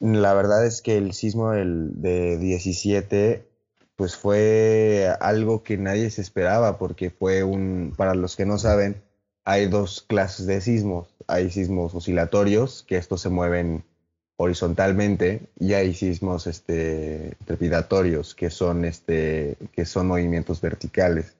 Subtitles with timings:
[0.00, 3.48] La verdad es que el sismo del, de 17
[3.96, 9.02] pues fue algo que nadie se esperaba porque fue un, para los que no saben,
[9.44, 11.14] hay dos clases de sismos.
[11.26, 13.84] Hay sismos oscilatorios, que estos se mueven
[14.36, 21.36] horizontalmente, y hay sismos este, trepidatorios, que son, este, que son movimientos verticales.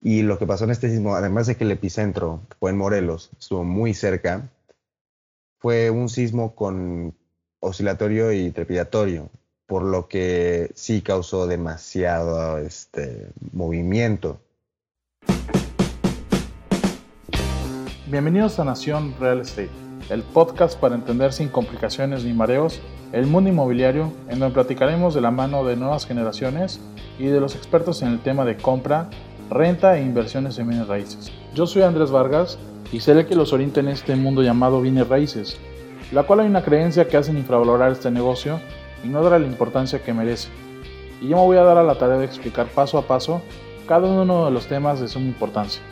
[0.00, 3.30] Y lo que pasó en este sismo, además de que el epicentro fue en Morelos,
[3.38, 4.50] estuvo muy cerca,
[5.58, 7.14] fue un sismo con
[7.60, 9.30] oscilatorio y trepidatorio,
[9.66, 14.40] por lo que sí causó demasiado este, movimiento.
[18.06, 19.70] Bienvenidos a Nación Real Estate,
[20.08, 22.80] el podcast para entender sin complicaciones ni mareos
[23.12, 26.80] el mundo inmobiliario, en donde platicaremos de la mano de nuevas generaciones
[27.18, 29.10] y de los expertos en el tema de compra,
[29.50, 31.32] renta e inversiones en bienes raíces.
[31.54, 32.58] Yo soy Andrés Vargas
[32.92, 35.58] y seré el que los oriente en este mundo llamado bienes raíces,
[36.12, 38.60] la cual hay una creencia que hacen infravalorar este negocio
[39.04, 40.48] y no darle la importancia que merece.
[41.20, 43.42] Y yo me voy a dar a la tarea de explicar paso a paso
[43.86, 45.82] cada uno de los temas de suma importancia.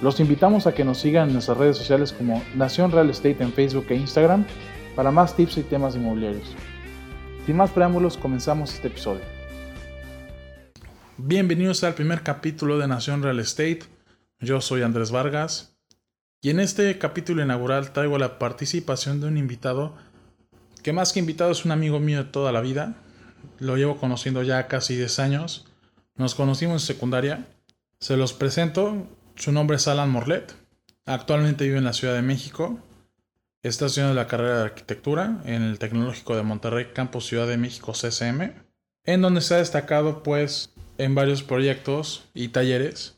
[0.00, 3.52] Los invitamos a que nos sigan en nuestras redes sociales como Nación Real Estate en
[3.52, 4.44] Facebook e Instagram
[4.96, 6.54] para más tips y temas inmobiliarios.
[7.46, 9.22] Sin más preámbulos, comenzamos este episodio.
[11.16, 13.80] Bienvenidos al primer capítulo de Nación Real Estate.
[14.40, 15.71] Yo soy Andrés Vargas
[16.42, 19.94] y en este capítulo inaugural traigo la participación de un invitado
[20.82, 22.96] que más que invitado es un amigo mío de toda la vida.
[23.60, 25.66] Lo llevo conociendo ya casi 10 años.
[26.16, 27.46] Nos conocimos en secundaria.
[28.00, 29.06] Se los presento.
[29.36, 30.54] Su nombre es Alan Morlet.
[31.06, 32.80] Actualmente vive en la Ciudad de México.
[33.62, 37.92] Está estudiando la carrera de arquitectura en el Tecnológico de Monterrey, Campus Ciudad de México
[37.92, 38.52] CCM,
[39.04, 43.16] en donde se ha destacado pues en varios proyectos y talleres,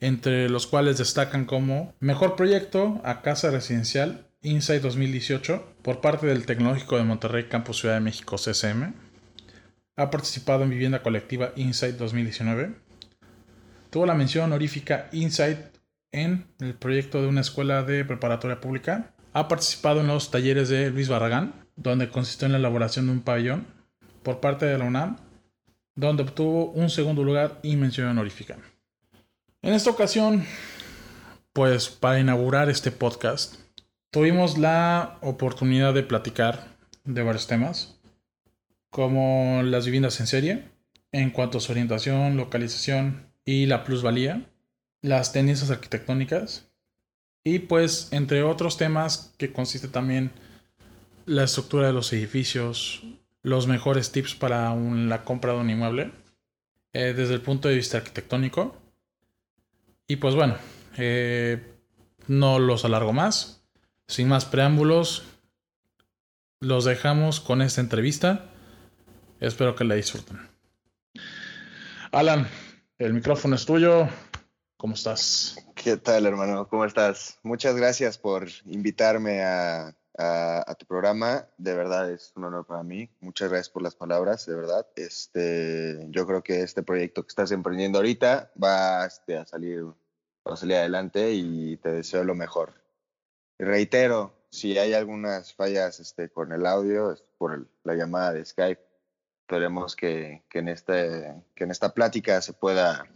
[0.00, 6.46] entre los cuales destacan como Mejor Proyecto a Casa Residencial Insight 2018 por parte del
[6.46, 8.94] Tecnológico de Monterrey Campus Ciudad de México CCM.
[9.96, 12.74] Ha participado en Vivienda Colectiva Insight 2019.
[13.90, 15.58] Tuvo la mención honorífica Insight
[16.12, 19.14] en el proyecto de una escuela de preparatoria pública.
[19.32, 23.20] Ha participado en los talleres de Luis Barragán, donde consistió en la elaboración de un
[23.22, 23.66] pabellón
[24.22, 25.16] por parte de la UNAM,
[25.94, 28.58] donde obtuvo un segundo lugar y mención honorífica.
[29.66, 30.46] En esta ocasión,
[31.52, 33.56] pues para inaugurar este podcast,
[34.12, 36.68] tuvimos la oportunidad de platicar
[37.02, 37.98] de varios temas,
[38.90, 40.68] como las viviendas en serie,
[41.10, 44.48] en cuanto a su orientación, localización y la plusvalía,
[45.02, 46.68] las tendencias arquitectónicas
[47.42, 50.30] y pues entre otros temas que consiste también
[51.24, 53.02] la estructura de los edificios,
[53.42, 56.12] los mejores tips para la compra de un inmueble
[56.92, 58.85] eh, desde el punto de vista arquitectónico.
[60.08, 60.56] Y pues bueno,
[60.96, 61.62] eh,
[62.28, 63.62] no los alargo más.
[64.06, 65.24] Sin más preámbulos,
[66.60, 68.44] los dejamos con esta entrevista.
[69.40, 70.48] Espero que la disfruten.
[72.12, 72.48] Alan,
[72.98, 74.08] el micrófono es tuyo.
[74.76, 75.56] ¿Cómo estás?
[75.74, 76.68] ¿Qué tal, hermano?
[76.68, 77.38] ¿Cómo estás?
[77.42, 79.94] Muchas gracias por invitarme a,
[80.78, 81.48] tu programa.
[81.58, 83.10] De verdad es un honor para mí.
[83.20, 84.86] Muchas gracias por las palabras, de verdad.
[84.96, 90.54] Este, yo creo que este proyecto que estás emprendiendo ahorita va este, a, salir, va
[90.54, 92.86] a salir adelante y te deseo lo mejor
[93.58, 98.82] reitero, si hay algunas fallas este, con el audio, es por la llamada de Skype.
[99.42, 103.06] Esperemos que, que, en este, que en esta plática se pueda,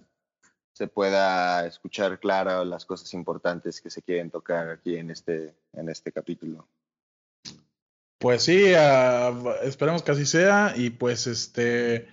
[0.72, 5.88] se pueda escuchar claro las cosas importantes que se quieren tocar aquí en este, en
[5.88, 6.68] este capítulo.
[8.20, 12.06] Pues sí, uh, esperemos que así sea y pues este,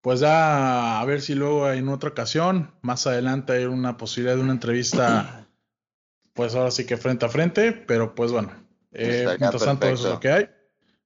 [0.00, 4.42] pues ya a ver si luego en otra ocasión, más adelante hay una posibilidad de
[4.42, 5.46] una entrevista
[6.32, 8.52] pues ahora sí que frente a frente, pero pues bueno,
[8.92, 10.48] eh, mientras tanto eso es lo que hay.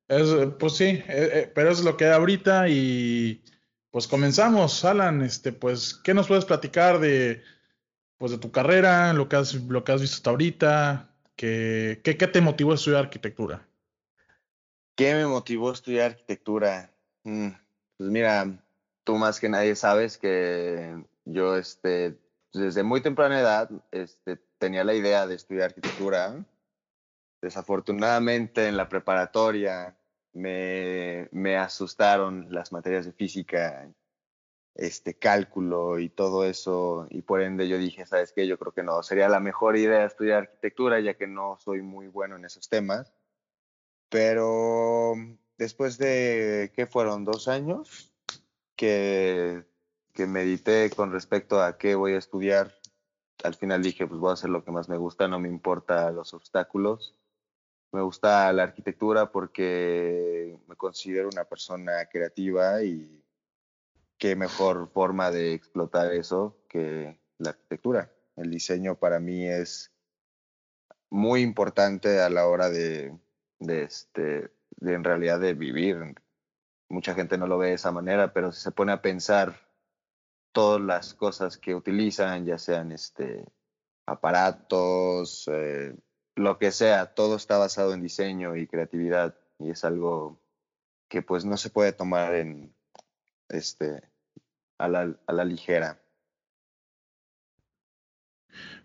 [0.06, 0.28] Es,
[0.58, 3.42] pues sí, eh, eh, pero es lo que hay ahorita y
[3.90, 7.42] pues comenzamos, Alan, este, pues, ¿qué nos puedes platicar de,
[8.16, 11.10] pues, de tu carrera, lo que has, lo que has visto hasta ahorita?
[11.36, 13.67] ¿Qué, qué, te motivó a estudiar arquitectura?
[14.98, 16.92] ¿Qué me motivó a estudiar arquitectura?
[17.22, 17.50] Mm,
[17.98, 18.66] pues mira,
[19.04, 22.18] tú más que nadie sabes que yo, este,
[22.52, 26.44] desde muy temprana edad, este, tenía la idea de estudiar arquitectura.
[27.40, 29.96] Desafortunadamente en la preparatoria
[30.32, 33.88] me, me asustaron las materias de física,
[34.74, 38.48] este cálculo y todo eso, y por ende yo dije, ¿sabes qué?
[38.48, 42.08] Yo creo que no, sería la mejor idea estudiar arquitectura, ya que no soy muy
[42.08, 43.12] bueno en esos temas.
[44.08, 45.14] Pero
[45.56, 47.24] después de, ¿qué fueron?
[47.24, 48.12] ¿Dos años?
[48.76, 49.64] Que,
[50.14, 52.78] que medité con respecto a qué voy a estudiar
[53.44, 56.10] al final dije, pues voy a hacer lo que más me gusta, no me importa
[56.10, 57.14] los obstáculos.
[57.92, 63.24] me gusta la arquitectura porque me considero una persona creativa y
[64.18, 68.12] qué mejor forma de explotar eso que la arquitectura.
[68.36, 69.92] El diseño para mí es
[71.10, 73.16] muy importante a la hora de,
[73.58, 76.14] de, este, de en realidad de vivir.
[76.88, 79.68] Mucha gente no lo ve de esa manera, pero si se pone a pensar
[80.52, 83.44] todas las cosas que utilizan, ya sean este,
[84.06, 85.94] aparatos, eh,
[86.34, 90.40] lo que sea, todo está basado en diseño y creatividad y es algo
[91.08, 92.74] que pues no se puede tomar en
[93.48, 94.02] este
[94.78, 96.00] a la, a la ligera.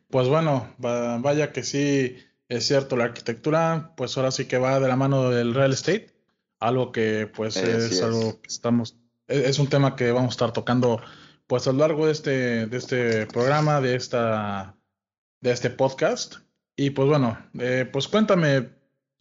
[0.09, 2.17] Pues bueno, vaya que sí
[2.49, 6.13] es cierto, la arquitectura pues ahora sí que va de la mano del real estate,
[6.59, 8.97] algo que pues es, algo que estamos,
[9.27, 11.01] e, es un tema que vamos a estar tocando
[11.47, 14.75] pues a lo largo de este, de este programa, de esta,
[15.41, 16.37] de este podcast.
[16.75, 18.69] Y pues bueno, eh, pues cuéntame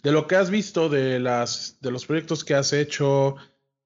[0.02, 3.36] de lo que has visto, de, las, de los proyectos que has hecho,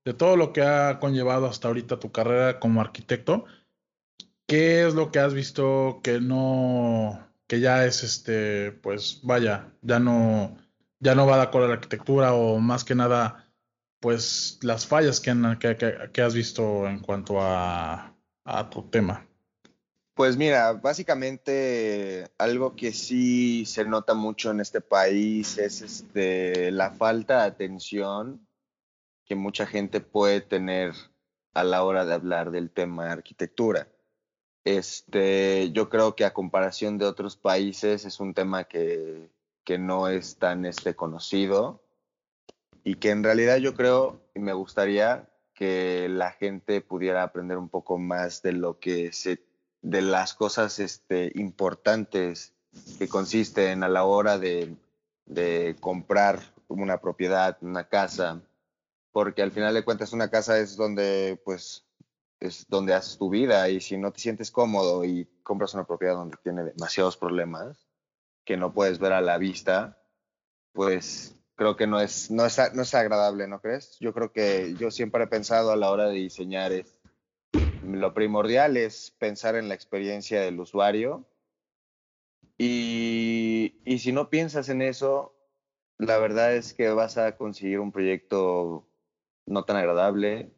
[0.05, 3.47] de todo lo que ha conllevado hasta ahorita tu carrera como arquitecto.
[4.47, 9.99] ¿Qué es lo que has visto que no, que ya es este, pues vaya, ya
[9.99, 10.57] no,
[11.01, 13.47] ya no va de acuerdo a la arquitectura o más que nada,
[14.01, 15.33] pues las fallas que,
[16.13, 18.15] que, has visto en cuanto a,
[18.45, 19.27] a tu tema?
[20.15, 26.91] Pues mira, básicamente algo que sí se nota mucho en este país es este, la
[26.91, 28.47] falta de atención
[29.27, 30.95] que mucha gente puede tener
[31.53, 33.89] a la hora de hablar del tema arquitectura.
[34.67, 39.31] Este, yo creo que a comparación de otros países es un tema que,
[39.63, 41.85] que no es tan este, conocido
[42.83, 47.97] y que en realidad yo creo me gustaría que la gente pudiera aprender un poco
[47.97, 49.41] más de lo que se
[49.83, 52.53] de las cosas este, importantes
[52.99, 54.75] que consisten a la hora de,
[55.27, 58.43] de comprar una propiedad, una casa,
[59.13, 61.86] porque al final de cuentas una casa es donde pues
[62.41, 66.15] es donde haces tu vida y si no te sientes cómodo y compras una propiedad
[66.15, 67.89] donde tiene demasiados problemas
[68.45, 70.03] que no puedes ver a la vista,
[70.73, 73.99] pues creo que no es, no es, no es agradable, ¿no crees?
[73.99, 77.01] Yo creo que yo siempre he pensado a la hora de diseñar es
[77.81, 81.27] lo primordial es pensar en la experiencia del usuario
[82.59, 85.35] y, y, si no piensas en eso,
[85.99, 88.89] la verdad es que vas a conseguir un proyecto
[89.45, 90.56] no tan agradable.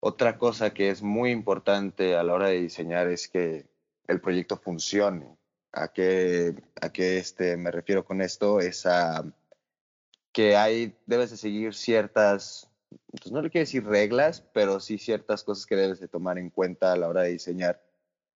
[0.00, 3.66] Otra cosa que es muy importante a la hora de diseñar es que
[4.06, 5.36] el proyecto funcione.
[5.72, 8.60] ¿A qué, a qué este, me refiero con esto?
[8.60, 9.24] Es a
[10.32, 12.70] que hay, debes de seguir ciertas
[13.10, 16.50] pues no le quiero decir reglas, pero sí ciertas cosas que debes de tomar en
[16.50, 17.82] cuenta a la hora de diseñar,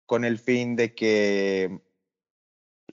[0.06, 1.82] con el fin de que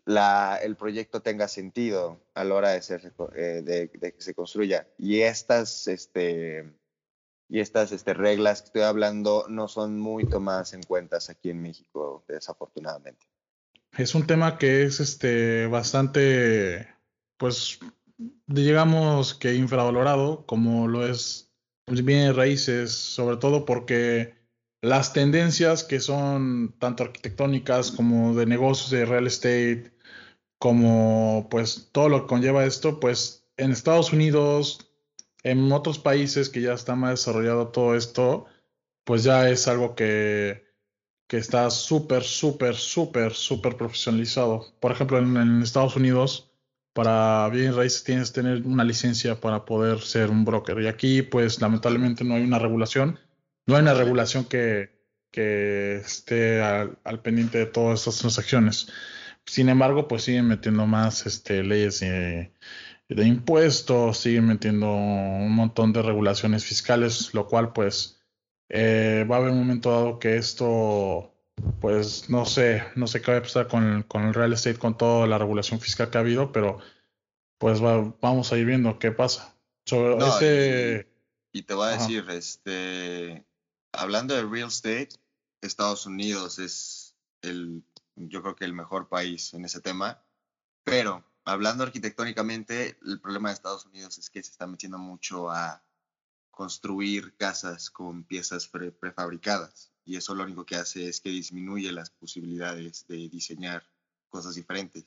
[0.05, 4.89] la, el proyecto tenga sentido a la hora de, ser, eh, de, que se construya.
[4.99, 6.73] Y estas, este,
[7.51, 11.61] y estas este, reglas que estoy hablando no son muy tomadas en cuenta aquí en
[11.61, 13.27] México, desafortunadamente.
[13.99, 16.95] Es un tema que es este, bastante,
[17.37, 17.81] pues,
[18.47, 21.53] digamos que infravalorado, como lo es
[21.87, 24.35] pues, bienes raíces, sobre todo porque
[24.81, 29.93] las tendencias que son tanto arquitectónicas como de negocios de real estate,
[30.61, 34.90] como pues todo lo que conlleva esto, pues en Estados Unidos,
[35.43, 38.47] en otros países que ya está más desarrollado todo esto,
[39.05, 40.65] pues ya es algo que,
[41.27, 44.75] que está súper, súper, súper, súper profesionalizado.
[44.81, 46.51] Por ejemplo, en Estados Unidos,
[46.93, 50.81] para bienes raíces tienes que tener una licencia para poder ser un broker.
[50.81, 53.19] Y aquí, pues, lamentablemente no hay una regulación.
[53.67, 54.91] No hay una regulación que,
[55.31, 58.89] que esté al, pendiente de todas estas transacciones.
[59.47, 62.53] Sin embargo, pues siguen metiendo más este, leyes de,
[63.11, 68.21] de impuestos, siguen metiendo un montón de regulaciones fiscales, lo cual, pues,
[68.69, 71.35] eh, va a haber un momento dado que esto
[71.81, 74.97] pues no sé, no sé qué va a pasar con, con el real estate, con
[74.97, 76.79] toda la regulación fiscal que ha habido, pero
[77.59, 79.55] pues vamos a ir viendo qué pasa.
[81.53, 83.45] y, te voy a decir, este,
[83.93, 85.11] hablando de real estate,
[85.61, 87.83] Estados Unidos es el,
[88.17, 90.23] yo creo que el mejor país en ese tema,
[90.85, 95.83] pero hablando arquitectónicamente, el problema de Estados Unidos es que se está metiendo mucho a
[96.51, 102.11] construir casas con piezas prefabricadas y eso lo único que hace es que disminuye las
[102.11, 103.85] posibilidades de diseñar
[104.29, 105.05] cosas diferentes.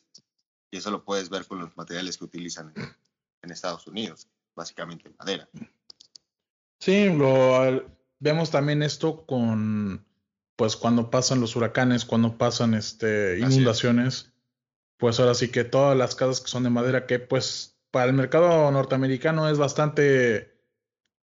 [0.71, 2.73] Y eso lo puedes ver con los materiales que utilizan
[3.41, 5.49] en, Estados Unidos, básicamente madera.
[6.79, 7.85] Sí, lo
[8.19, 10.05] vemos también esto con
[10.55, 14.32] pues cuando pasan los huracanes, cuando pasan este inundaciones,
[15.03, 18.13] pues ahora sí que todas las casas que son de madera que pues para el
[18.13, 20.53] mercado norteamericano es bastante,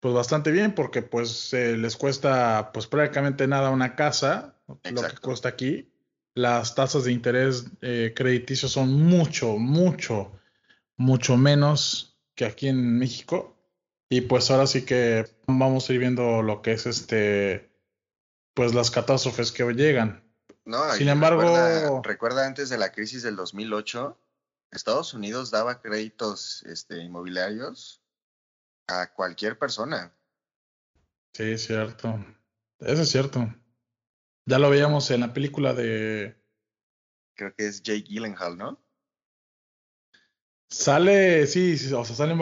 [0.01, 5.49] pues bastante bien porque pues les cuesta pues prácticamente nada una casa, lo que cuesta
[5.49, 5.95] aquí.
[6.35, 10.31] Las tasas de interés eh, crediticio son mucho, mucho,
[10.99, 13.57] mucho menos que aquí en México.
[14.11, 17.71] Y pues ahora sí que vamos a ir viendo lo que es este,
[18.53, 20.30] pues las catástrofes que llegan.
[20.65, 24.19] No, Sin embargo, recuerda, antes de la crisis del 2008,
[24.71, 28.03] Estados Unidos daba créditos este, inmobiliarios
[28.87, 30.15] a cualquier persona.
[31.33, 32.25] Sí, es cierto.
[32.79, 33.53] Eso es cierto.
[34.47, 36.37] Ya lo veíamos en la película de.
[37.37, 38.85] Creo que es Jake Gyllenhaal, ¿no?
[40.69, 42.35] Sale, sí, o sea, sale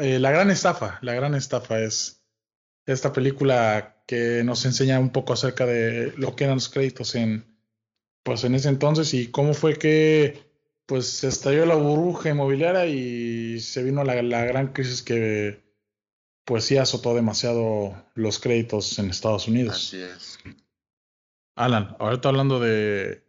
[0.00, 0.98] eh, La Gran Estafa.
[1.02, 2.24] La Gran Estafa es
[2.86, 7.53] esta película que nos enseña un poco acerca de lo que eran los créditos en,
[8.24, 10.42] pues en ese entonces y cómo fue que
[10.86, 15.62] pues se estalló la burbuja inmobiliaria y se vino la, la gran crisis que
[16.44, 19.76] pues sí azotó demasiado los créditos en Estados Unidos.
[19.76, 20.38] Así es.
[21.56, 23.22] Alan, ahorita hablando de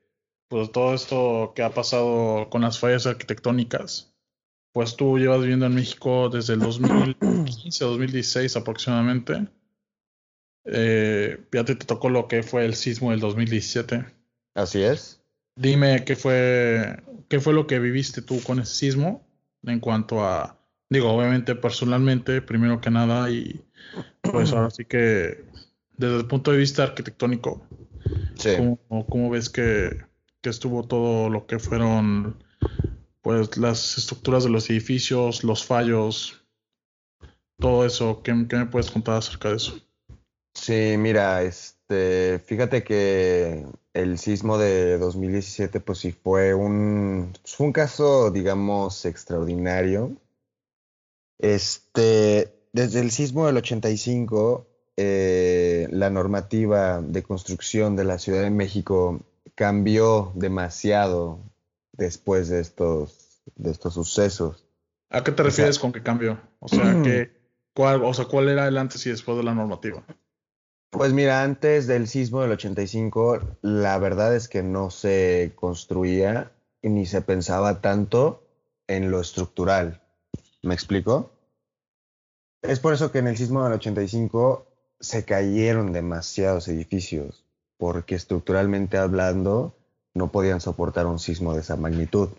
[0.47, 4.13] pues, todo esto que ha pasado con las fallas arquitectónicas,
[4.71, 9.47] pues tú llevas viviendo en México desde el 2015 a 2016 aproximadamente.
[10.65, 14.05] Eh, ya te, tocó lo que fue el sismo del 2017.
[14.55, 15.21] Así es.
[15.55, 19.25] Dime qué fue, qué fue lo que viviste tú con ese sismo
[19.63, 20.57] en cuanto a,
[20.89, 23.63] digo, obviamente personalmente, primero que nada, y
[24.21, 25.45] pues ahora sí que
[25.97, 27.67] desde el punto de vista arquitectónico,
[29.09, 30.05] ¿cómo, ves que,
[30.41, 32.43] que estuvo todo lo que fueron
[33.21, 36.45] pues las estructuras de los edificios, los fallos,
[37.59, 38.21] todo eso.
[38.23, 39.79] ¿Qué, me puedes contar acerca de eso?
[40.53, 41.41] Sí, mira,
[41.87, 43.63] este, fíjate que
[43.93, 50.15] el sismo de 2017, pues sí fue un, fue un caso, digamos, extraordinario.
[51.37, 54.65] Este, desde el sismo del 85,
[54.97, 59.21] eh, la normativa de construcción de la Ciudad de México
[59.53, 61.39] cambió demasiado
[61.91, 64.65] después de estos, de estos sucesos.
[65.11, 66.39] ¿A qué te refieres con que cambió?
[66.59, 66.95] O sea,
[67.75, 70.03] cuál, o sea, ¿cuál era el antes y después de la normativa?
[70.97, 77.05] Pues mira, antes del sismo del 85, la verdad es que no se construía ni
[77.05, 78.47] se pensaba tanto
[78.87, 80.01] en lo estructural.
[80.61, 81.31] ¿Me explico?
[82.61, 84.67] Es por eso que en el sismo del 85
[85.01, 87.43] se cayeron demasiados edificios,
[87.77, 89.75] porque estructuralmente hablando
[90.13, 92.29] no podían soportar un sismo de esa magnitud.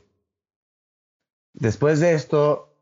[1.53, 2.75] Después de esto,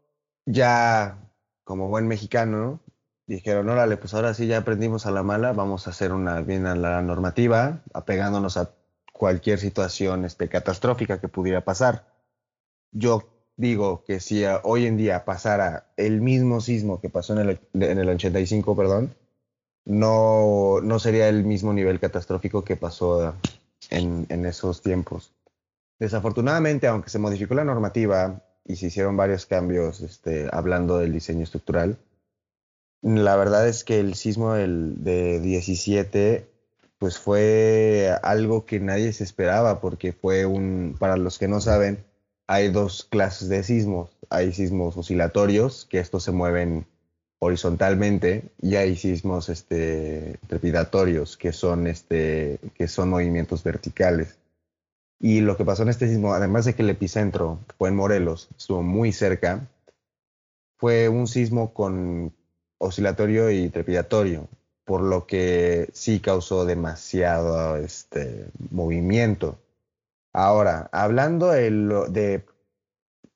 [0.46, 1.18] ya
[1.64, 2.80] como buen mexicano,
[3.26, 6.66] dijeron, órale, pues ahora sí ya aprendimos a la mala, vamos a hacer una bien
[6.66, 8.70] a la normativa, apegándonos a
[9.12, 12.06] cualquier situación este, catastrófica que pudiera pasar.
[12.92, 17.60] Yo digo que si hoy en día pasara el mismo sismo que pasó en el,
[17.74, 19.14] en el 85, perdón,
[19.84, 23.34] no, no sería el mismo nivel catastrófico que pasó
[23.90, 25.32] en, esos tiempos.
[25.98, 31.44] Desafortunadamente, aunque se modificó la normativa y se hicieron varios cambios este, hablando del diseño
[31.44, 31.98] estructural,
[33.04, 36.48] la verdad es que el sismo del, de 17
[36.98, 42.02] pues fue algo que nadie se esperaba porque fue un, para los que no saben,
[42.46, 44.16] hay dos clases de sismos.
[44.30, 46.86] Hay sismos oscilatorios, que estos se mueven
[47.40, 54.38] horizontalmente y hay sismos este, trepidatorios, que son, este, que son movimientos verticales.
[55.20, 58.48] Y lo que pasó en este sismo, además de que el epicentro fue en Morelos,
[58.56, 59.68] estuvo muy cerca,
[60.78, 62.32] fue un sismo con
[62.84, 64.48] oscilatorio y trepidatorio,
[64.84, 69.58] por lo que sí causó demasiado este, movimiento.
[70.32, 71.70] Ahora, hablando de,
[72.10, 72.44] de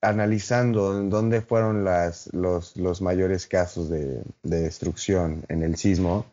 [0.01, 2.29] analizando dónde fueron los,
[2.77, 6.27] los, mayores casos de, destrucción en el sismo,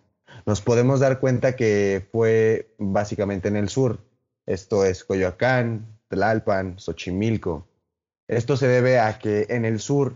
[0.46, 4.00] nos podemos dar cuenta que fue básicamente en el sur.
[4.46, 7.66] Esto es Coyoacán, Tlalpan, Xochimilco.
[8.28, 10.14] Esto se debe a que en el sur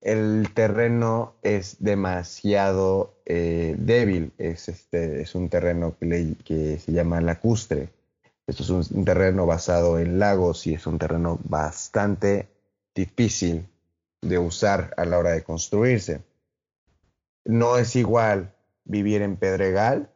[0.00, 4.32] el terreno es demasiado eh, débil.
[4.38, 7.90] Es, este, es un terreno que, se llama lacustre.
[8.46, 12.48] Esto es un terreno basado en lagos y es un terreno bastante
[12.94, 13.68] difícil
[14.22, 16.22] de usar a la hora de construirse.
[17.44, 20.10] No es igual vivir en Pedregal,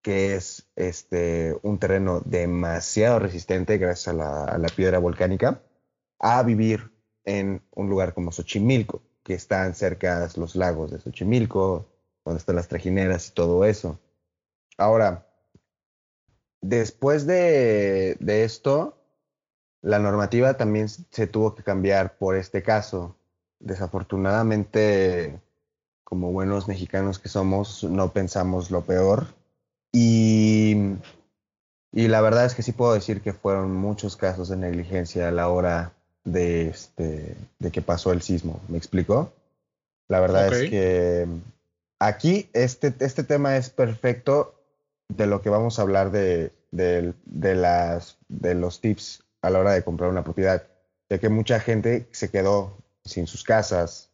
[0.00, 5.62] que es este, un terreno demasiado resistente gracias a la, a la piedra volcánica,
[6.20, 6.92] a vivir
[7.24, 11.86] en un lugar como Xochimilco, que están cerca los lagos de Xochimilco,
[12.24, 13.98] donde están las trajineras y todo eso.
[14.78, 15.26] Ahora,
[16.60, 18.96] después de, de esto,
[19.82, 23.16] la normativa también se tuvo que cambiar por este caso.
[23.58, 25.40] desafortunadamente,
[26.04, 29.26] como buenos mexicanos que somos, no pensamos lo peor.
[29.92, 30.96] Y,
[31.92, 35.32] y la verdad es que sí puedo decir que fueron muchos casos de negligencia a
[35.32, 35.92] la hora
[36.24, 38.60] de, este, de que pasó el sismo.
[38.68, 39.32] ¿Me explico?
[40.08, 41.26] La verdad es que
[41.98, 44.54] aquí este, este tema es perfecto
[45.08, 49.60] de lo que vamos a hablar de, de, de, las, de los tips a la
[49.60, 50.62] hora de comprar una propiedad,
[51.08, 54.10] ya que mucha gente se quedó sin sus casas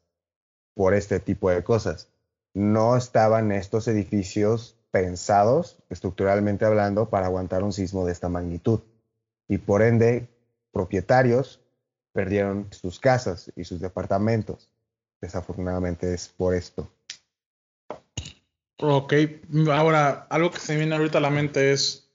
[0.75, 2.09] por este tipo de cosas.
[2.55, 8.81] No estaban estos edificios pensados, estructuralmente hablando, para aguantar un sismo de esta magnitud.
[9.49, 10.29] Y por ende,
[10.73, 11.61] propietarios
[12.19, 14.69] perdieron sus casas y sus departamentos.
[15.21, 16.93] Desafortunadamente es por esto.
[18.81, 19.15] Ok,
[19.71, 22.11] ahora algo que se viene ahorita a la mente es,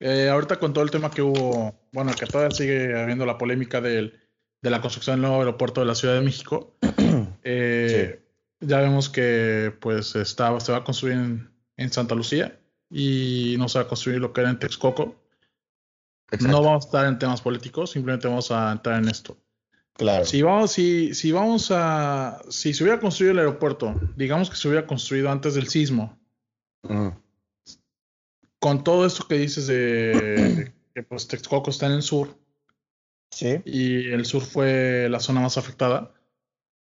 [0.00, 3.80] eh, ahorita con todo el tema que hubo, bueno, que todavía sigue habiendo la polémica
[3.80, 4.20] del,
[4.60, 6.74] de la construcción del nuevo aeropuerto de la Ciudad de México,
[7.44, 8.26] eh,
[8.58, 12.58] ya vemos que pues está, se va a construir en, en, Santa Lucía
[12.90, 15.14] y no se va a construir lo que era en Texcoco.
[16.40, 19.36] No vamos a estar en temas políticos, simplemente vamos a entrar en esto.
[19.94, 20.24] Claro.
[20.24, 22.42] Si vamos, si, si vamos a.
[22.48, 26.18] Si se hubiera construido el aeropuerto, digamos que se hubiera construido antes del sismo.
[28.58, 32.36] Con todo esto que dices de que pues Texcoco está en el sur.
[33.30, 33.60] Sí.
[33.64, 36.12] Y el sur fue la zona más afectada.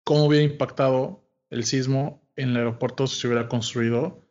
[0.04, 4.22] ¿Cómo hubiera impactado el sismo en el aeropuerto si se hubiera construido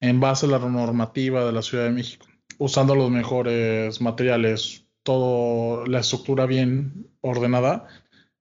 [0.00, 2.26] en base a la normativa de la Ciudad de México?
[2.58, 7.86] Usando los mejores materiales, toda la estructura bien ordenada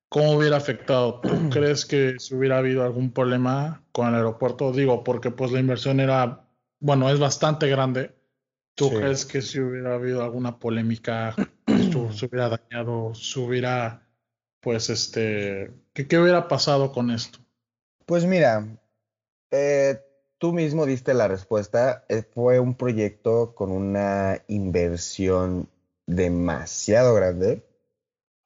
[0.09, 1.21] ¿Cómo hubiera afectado?
[1.21, 4.71] ¿Tú crees que si hubiera habido algún problema con el aeropuerto?
[4.71, 6.45] Digo, porque pues la inversión era,
[6.79, 8.15] bueno, es bastante grande.
[8.75, 11.33] ¿Tú crees que si hubiera habido alguna polémica,
[11.65, 14.07] se hubiera dañado, se hubiera,
[14.59, 17.39] pues, este, ¿qué, qué hubiera pasado con esto?
[18.05, 18.67] Pues mira,
[19.49, 19.99] eh,
[20.37, 22.05] tú mismo diste la respuesta.
[22.07, 25.69] Eh, fue un proyecto con una inversión
[26.05, 27.66] demasiado grande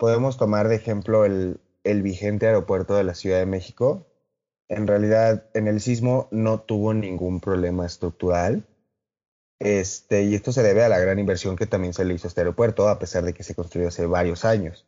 [0.01, 4.07] podemos tomar de ejemplo el, vigente aeropuerto de la Ciudad de México.
[4.67, 8.65] En realidad, en el sismo no tuvo ningún problema estructural.
[9.59, 12.29] Este, y esto se debe a la gran inversión que también se le hizo a
[12.29, 14.87] este aeropuerto, a pesar de que se construyó hace varios años.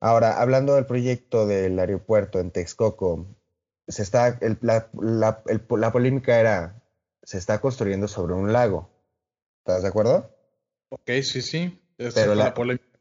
[0.00, 3.28] Ahora, hablando del proyecto del aeropuerto en Texcoco,
[3.86, 6.82] se está, la, la, polémica era,
[7.22, 8.90] se está construyendo sobre un lago.
[9.60, 10.28] ¿Estás de acuerdo?
[10.88, 11.80] Ok, sí, sí.
[11.96, 12.93] Pero la, polémica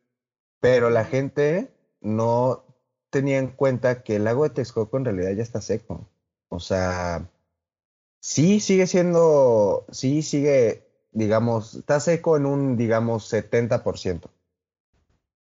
[0.63, 2.63] pero la gente no
[3.10, 6.08] tenía en cuenta que el lago de Texcoco en realidad ya está seco.
[6.47, 7.30] O sea,
[8.21, 14.30] sí sigue siendo, sí sigue, digamos, está seco en un, digamos, 70%.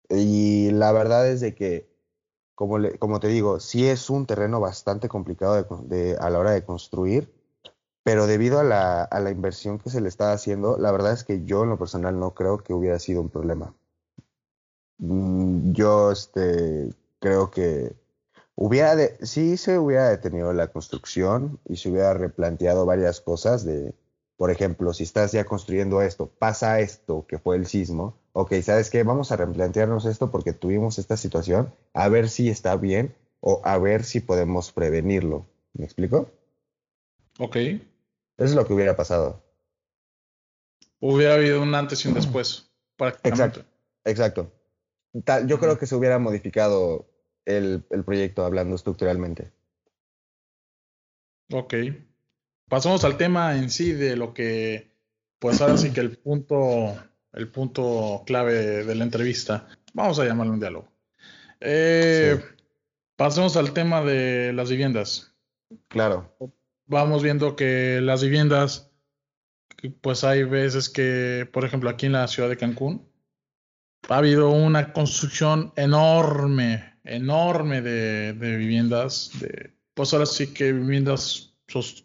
[0.10, 1.88] Y la verdad es de que,
[2.56, 5.68] como, le, como te digo, sí es un terreno bastante complicado
[6.20, 7.32] a la hora de construir,
[8.02, 11.24] pero debido a la, a la inversión que se le está haciendo, la verdad es
[11.24, 13.76] que yo en lo personal no creo que hubiera sido un problema.
[15.00, 17.96] Mm, yo este, creo que
[18.56, 23.94] hubiera de, sí se hubiera detenido la construcción y se hubiera replanteado varias cosas de,
[24.38, 28.90] por ejemplo, si estás ya construyendo esto, pasa esto que fue el sismo, ok, ¿sabes
[28.90, 29.04] qué?
[29.04, 33.78] Vamos a replantearnos esto porque tuvimos esta situación, a ver si está bien o a
[33.78, 35.46] ver si podemos prevenirlo.
[35.74, 36.30] ¿Me explico?
[37.40, 37.56] Ok.
[37.56, 37.82] Eso
[38.38, 39.44] es lo que hubiera pasado.
[41.00, 42.70] Hubiera habido un antes y un después,
[43.24, 43.66] Exacto,
[44.06, 44.52] exacto
[45.46, 47.08] yo creo que se hubiera modificado
[47.46, 49.52] el, el, proyecto hablando estructuralmente.
[51.52, 51.76] Ok.
[52.70, 54.92] Pasamos al tema en sí de lo que,
[55.40, 56.96] pues ahora sí que el punto,
[57.34, 60.88] el punto clave de la entrevista, vamos a llamarlo un diálogo.
[61.60, 62.42] Eh,
[63.16, 65.34] Pasemos al tema de las viviendas.
[65.88, 66.36] Claro.
[66.88, 68.92] Vamos viendo que las viviendas,
[70.02, 73.08] pues hay veces que, por ejemplo, aquí en la ciudad de Cancún,
[74.10, 81.54] ha habido una construcción enorme, enorme de, viviendas, de, pues ahora sí que viviendas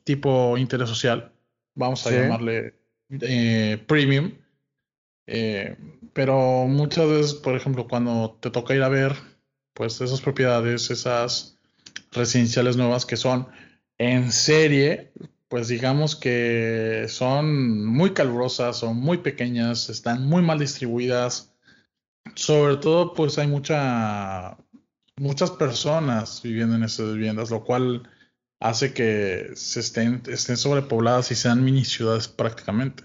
[0.05, 1.33] tipo interés social,
[1.75, 2.75] vamos a llamarle
[3.11, 4.33] eh, premium.
[5.27, 5.77] Eh,
[6.15, 9.15] pero muchas veces, por ejemplo, cuando te toca ir a ver,
[9.75, 11.59] pues esas propiedades, esas
[12.13, 13.47] residenciales nuevas que son
[13.99, 15.13] en serie,
[15.49, 21.48] pues digamos que son muy calurosas, son muy pequeñas, están muy mal distribuidas,
[22.35, 24.57] sobre todo, pues hay mucha,
[25.17, 28.09] muchas personas viviendo en esas viviendas, lo cual
[28.61, 33.05] hace que se estén, estén sobrepobladas y sean mini ciudades prácticamente.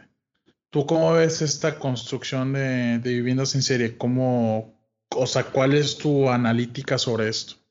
[0.70, 3.98] ¿Tú cómo ves esta construcción de, de viviendas en serie?
[3.98, 4.74] ¿Cómo,
[5.10, 7.64] o sea, cuál es tu analítica sobre esto?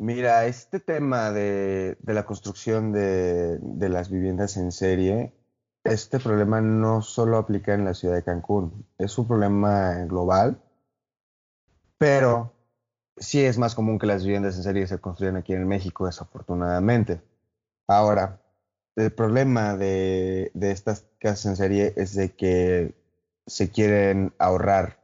[0.00, 5.32] Mira, este tema de, la construcción de, las viviendas en serie,
[5.88, 10.60] este problema no solo aplica en la ciudad de Cancún, es un problema global,
[11.98, 12.52] pero
[13.16, 17.20] sí es más común que las viviendas en serie se construyan aquí en México, desafortunadamente.
[17.86, 18.40] Ahora,
[18.96, 22.94] el problema de, estas casas en serie es de que
[23.46, 24.98] se quieren ahorrar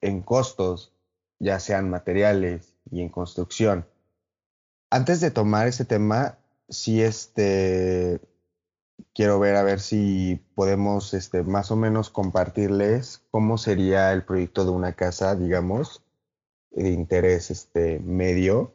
[0.00, 0.92] en costos,
[1.38, 3.86] ya sean materiales, y en construcción.
[4.90, 8.20] Antes de tomar ese tema, sí este,
[9.14, 14.64] quiero ver a ver si podemos este, más o menos compartirles cómo sería el proyecto
[14.64, 16.02] de una casa, digamos,
[16.70, 18.74] de interés este, medio.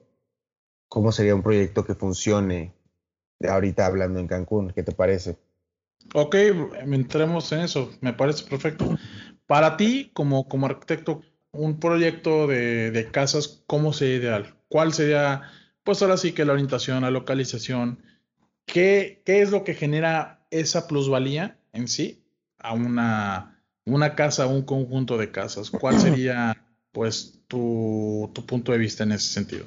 [0.88, 2.74] ¿Cómo sería un proyecto que funcione
[3.48, 4.72] ahorita hablando en Cancún?
[4.72, 5.38] ¿Qué te parece?
[6.14, 6.36] Ok,
[6.84, 8.96] entremos en eso, me parece perfecto.
[9.48, 14.56] Para ti, como, como arquitecto, un proyecto de, casas, ¿cómo sería ideal?
[14.68, 15.44] ¿Cuál sería,
[15.84, 18.04] pues ahora sí que la orientación, la localización?
[18.66, 22.24] ¿Qué, es lo que genera esa plusvalía en sí
[22.58, 25.70] a una, una casa, un conjunto de casas?
[25.70, 29.66] ¿Cuál sería, pues, tu, tu punto de vista en ese sentido?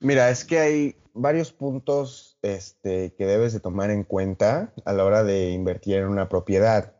[0.00, 5.04] Mira, es que hay varios puntos este, que debes de tomar en cuenta a la
[5.04, 6.94] hora de invertir en una propiedad.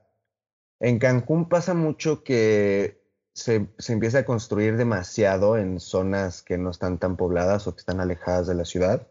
[0.81, 6.99] En Cancún pasa mucho que se, empieza a construir demasiado en zonas que no están
[6.99, 9.07] tan pobladas o que están alejadas de la ciudad.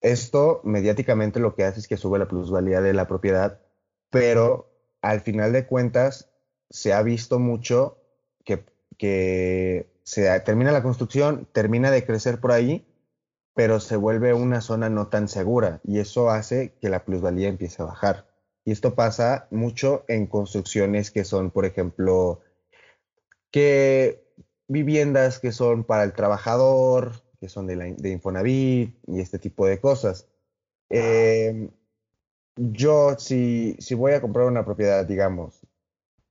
[0.00, 3.60] Esto mediáticamente lo que hace es que sube la plusvalía de la propiedad,
[4.10, 4.70] pero
[5.02, 6.30] al final de cuentas
[6.70, 7.98] se ha visto mucho
[8.44, 12.86] que, se termina la construcción, termina de crecer por ahí,
[13.54, 17.82] pero se vuelve una zona no tan segura y eso hace que la plusvalía empiece
[17.82, 18.26] a bajar.
[18.64, 22.40] Y esto pasa mucho en construcciones que son, por ejemplo,
[23.50, 24.24] que
[24.66, 29.66] viviendas que son para el trabajador, que son de, la, de Infonavit y este tipo
[29.66, 30.26] de cosas.
[30.90, 31.70] Em,
[32.56, 35.60] yo, si, si voy a comprar una propiedad, digamos,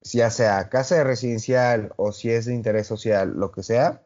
[0.01, 4.03] ya sea casa de residencial o si es de interés social, lo que sea,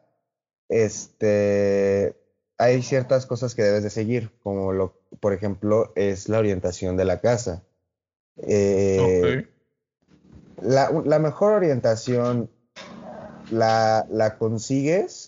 [0.70, 2.16] este,
[2.58, 7.06] hay ciertas cosas que debes de seguir, como lo, por ejemplo, es la orientación de
[7.06, 7.64] la casa.
[8.38, 9.48] Eh,
[10.62, 12.50] la, la, mejor orientación
[13.52, 15.21] la, la consigues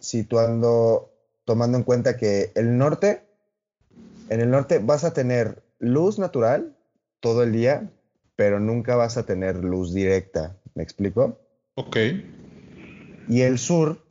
[0.00, 1.12] situando,
[1.44, 3.22] tomando en cuenta que el norte,
[4.28, 6.76] en el norte vas a tener luz natural
[7.20, 7.90] todo el día,
[8.36, 10.56] pero nunca vas a tener luz directa.
[10.74, 11.38] ¿Me explico?
[11.74, 11.96] Ok.
[13.28, 14.04] Y el sur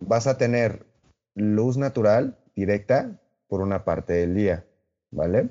[0.00, 0.86] vas a tener
[1.34, 4.64] luz natural directa por una parte del día,
[5.10, 5.50] ¿vale?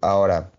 [0.00, 0.52] Ahora,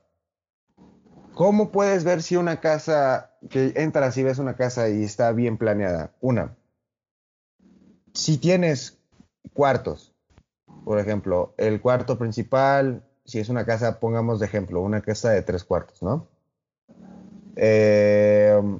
[1.35, 5.57] ¿Cómo puedes ver si una casa, que entras y ves una casa y está bien
[5.57, 6.13] planeada?
[6.21, 6.55] Una,
[8.15, 8.97] si tienes
[9.53, 10.13] cuartos,
[10.83, 15.41] por ejemplo, el cuarto principal, si es una casa, pongamos de ejemplo, una casa de
[15.41, 16.27] tres cuartos, ¿no?
[17.55, 18.79] Em,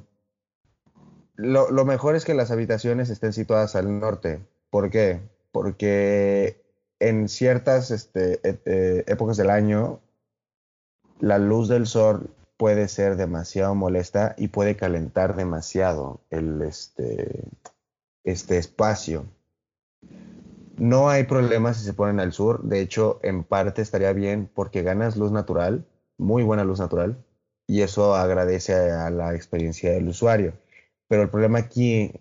[1.36, 4.42] lo, mejor es que las habitaciones estén situadas al norte.
[4.70, 5.22] ¿Por qué?
[5.52, 6.62] Porque
[7.00, 10.00] en ciertas este, e, e, épocas del año,
[11.20, 17.44] la luz del sol puede ser demasiado molesta y puede calentar demasiado el, este,
[18.26, 19.26] este espacio.
[20.78, 24.82] No hay problema si se ponen al sur, de hecho en parte estaría bien porque
[24.84, 25.86] ganas luz natural,
[26.18, 27.24] muy buena luz natural,
[27.66, 30.54] y eso agradece a la experiencia del usuario.
[31.08, 32.12] Pero el problema aquí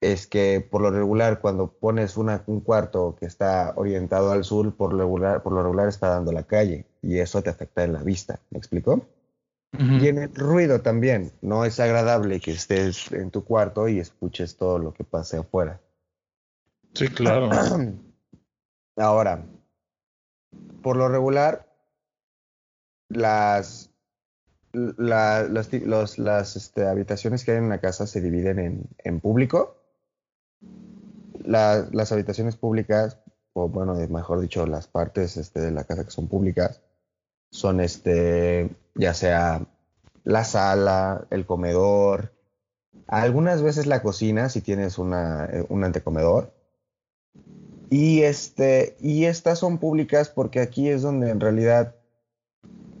[0.00, 4.92] es que por lo regular cuando pones un cuarto que está orientado al sur, por
[4.92, 8.02] lo, regular, por lo regular está dando la calle y eso te afecta en la
[8.02, 8.40] vista.
[8.50, 9.06] ¿Me explico?
[9.76, 11.32] Tiene ruido también.
[11.42, 15.80] No es agradable que estés en tu cuarto y escuches todo lo que pase afuera.
[16.92, 17.50] Sí, claro.
[18.96, 19.44] Ahora,
[20.82, 21.66] por lo regular,
[23.08, 23.90] las,
[24.72, 25.50] las,
[26.18, 29.82] las este, habitaciones que hay en una casa se dividen en, en público.
[31.44, 33.18] las habitaciones públicas,
[33.54, 36.80] o bueno, mejor dicho, las partes este, de la casa que son públicas,
[37.54, 39.64] son este, ya sea
[40.24, 42.32] la sala, el comedor,
[43.06, 46.52] algunas veces la cocina si tienes una, eh, un antecomedor.
[47.90, 51.94] Y, este, y estas son públicas porque aquí es donde en realidad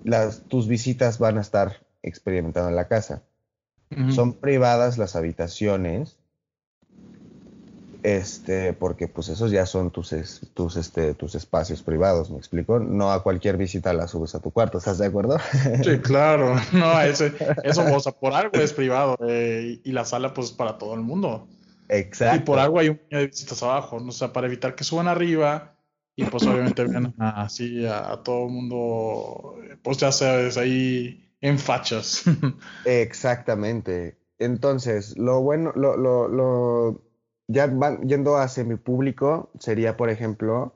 [0.04, 3.24] las, tus visitas van a estar experimentando en la casa.
[4.10, 6.18] Son privadas las habitaciones
[8.04, 10.14] este, porque pues esos ya son tus,
[10.52, 12.78] tus, este, tus espacios privados, ¿me explico?
[12.78, 15.38] No a cualquier visita la subes a tu cuarto, ¿estás de acuerdo?
[15.82, 17.24] Sí, claro, no, eso,
[17.62, 21.00] eso o sea, por algo es privado eh, y la sala pues para todo el
[21.00, 21.48] mundo.
[21.88, 22.36] Exacto.
[22.36, 24.10] Y por algo hay un baño de visitas abajo, ¿no?
[24.10, 25.74] o sea, para evitar que suban arriba
[26.14, 32.24] y pues obviamente vean así a, todo el mundo, pues ya sabes, ahí en fachas.
[32.84, 34.18] Exactamente.
[34.38, 37.03] Entonces, lo bueno, lo, lo, lo
[37.48, 40.74] ya van, yendo a semipúblico, sería, por ejemplo,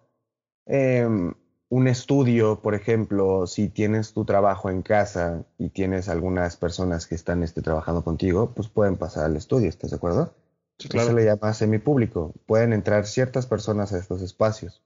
[0.67, 1.35] em,
[1.71, 7.15] un estudio, por ejemplo, si tienes tu trabajo en casa y tienes algunas personas que
[7.15, 10.35] están este, trabajando contigo, pues pueden pasar al estudio, ¿estás de acuerdo?
[10.79, 12.33] Eso le llama semipúblico.
[12.47, 14.83] Pueden entrar ciertas personas a estos espacios.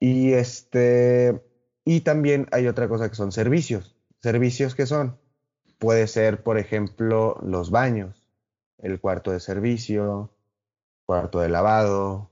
[0.00, 1.42] Y este
[1.84, 3.94] y también hay otra cosa que son servicios.
[4.20, 5.18] Servicios que son
[5.78, 8.26] puede ser, por ejemplo, los baños,
[8.78, 10.30] el cuarto de servicio,
[11.06, 12.30] cuarto de lavado,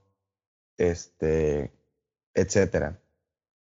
[0.77, 1.71] este,
[2.33, 2.99] etcétera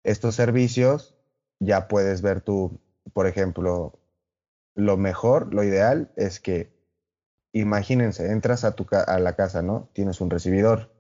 [0.04, 1.16] estos servicios,
[1.60, 2.80] ya puedes ver tú,
[3.14, 4.00] por ejemplo,
[4.76, 6.72] lo mejor, lo ideal es que,
[7.52, 9.90] imagínense, entras a, tu a la casa, ¿no?
[9.94, 10.92] Tienes un recibidor.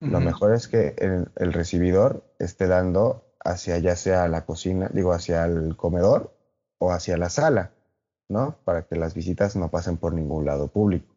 [0.00, 5.12] Lo mejor es que el, el, recibidor esté dando hacia ya sea la cocina, digo,
[5.12, 6.36] hacia el comedor
[6.78, 7.70] o hacia la sala,
[8.28, 8.56] ¿no?
[8.64, 11.14] Para que las visitas no pasen por ningún lado público.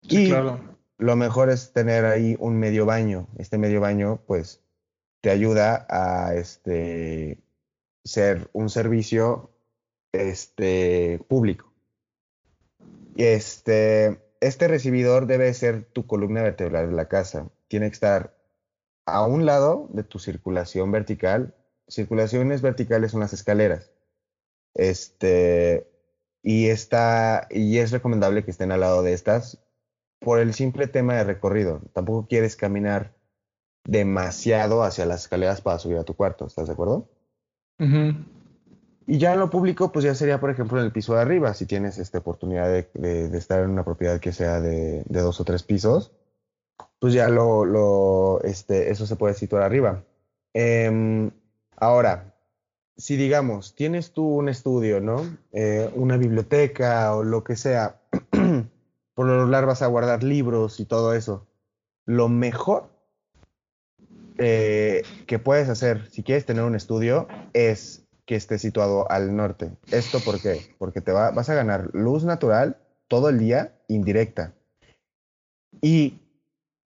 [0.00, 0.71] y claro.
[1.02, 3.26] Lo mejor es tener ahí un medio baño.
[3.36, 4.62] Este medio baño, pues,
[5.20, 7.42] te ayuda a este,
[8.04, 9.50] ser un servicio
[10.12, 11.72] este, público.
[13.16, 17.50] Este, este recibidor debe ser tu columna vertebral de la casa.
[17.66, 18.36] Tiene que estar
[19.04, 21.56] a un lado de tu circulación vertical.
[21.88, 23.90] Circulaciones verticales son las escaleras.
[24.74, 25.90] Este,
[26.44, 29.61] y, está, y es recomendable que estén al lado de estas
[30.24, 31.80] por el simple tema de recorrido.
[31.92, 33.14] Tampoco quieres caminar
[33.84, 37.08] demasiado hacia las escaleras para subir a tu cuarto, ¿estás de acuerdo?
[39.06, 41.52] Y ya en lo público, pues ya sería, por ejemplo, en el piso de arriba,
[41.54, 45.64] si tienes esta oportunidad de, estar en una propiedad que sea de, dos o tres
[45.64, 46.12] pisos,
[47.00, 50.04] pues ya lo, lo, este, eso se puede situar arriba.
[50.54, 51.32] Em,
[51.76, 52.36] ahora,
[52.96, 55.36] si digamos, tienes tú un estudio, ¿no?
[55.50, 58.01] Eh, una biblioteca o lo que sea,
[59.14, 61.46] por lo regular vas a guardar libros y todo eso.
[62.06, 62.90] Lo mejor
[64.38, 69.72] eh, que puedes hacer si quieres tener un estudio es que esté situado al norte.
[69.90, 70.74] ¿Esto por qué?
[70.78, 74.54] Porque te vas a ganar luz natural todo el día indirecta.
[75.80, 76.20] Y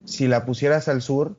[0.06, 1.38] si la pusieras al sur,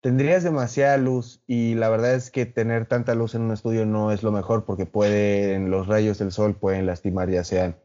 [0.00, 4.12] tendrías demasiada luz y la verdad es que tener tanta luz en un estudio no
[4.12, 7.76] es lo mejor porque pueden, los rayos del sol pueden lastimar ya sean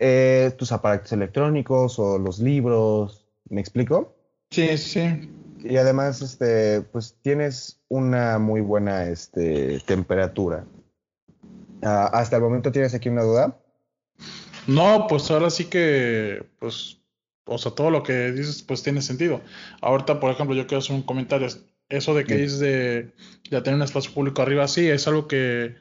[0.00, 3.24] eh, tus aparatos electrónicos o los libros.
[3.48, 4.16] ¿Me explico?
[4.50, 5.30] Sí, sí
[5.64, 10.64] y además, este, pues tienes una muy buena este, temperatura.
[11.82, 13.58] Ah, ¿Hasta el momento tienes aquí una duda?
[14.66, 16.98] No, pues ahora sí que, pues,
[17.44, 19.40] o sea, todo lo que dices, pues tiene sentido.
[19.80, 21.48] Ahorita, por ejemplo, yo quiero hacer un comentario.
[21.88, 23.12] Eso de que dices de,
[23.50, 25.74] de, tener un espacio público arriba, sí, es algo que,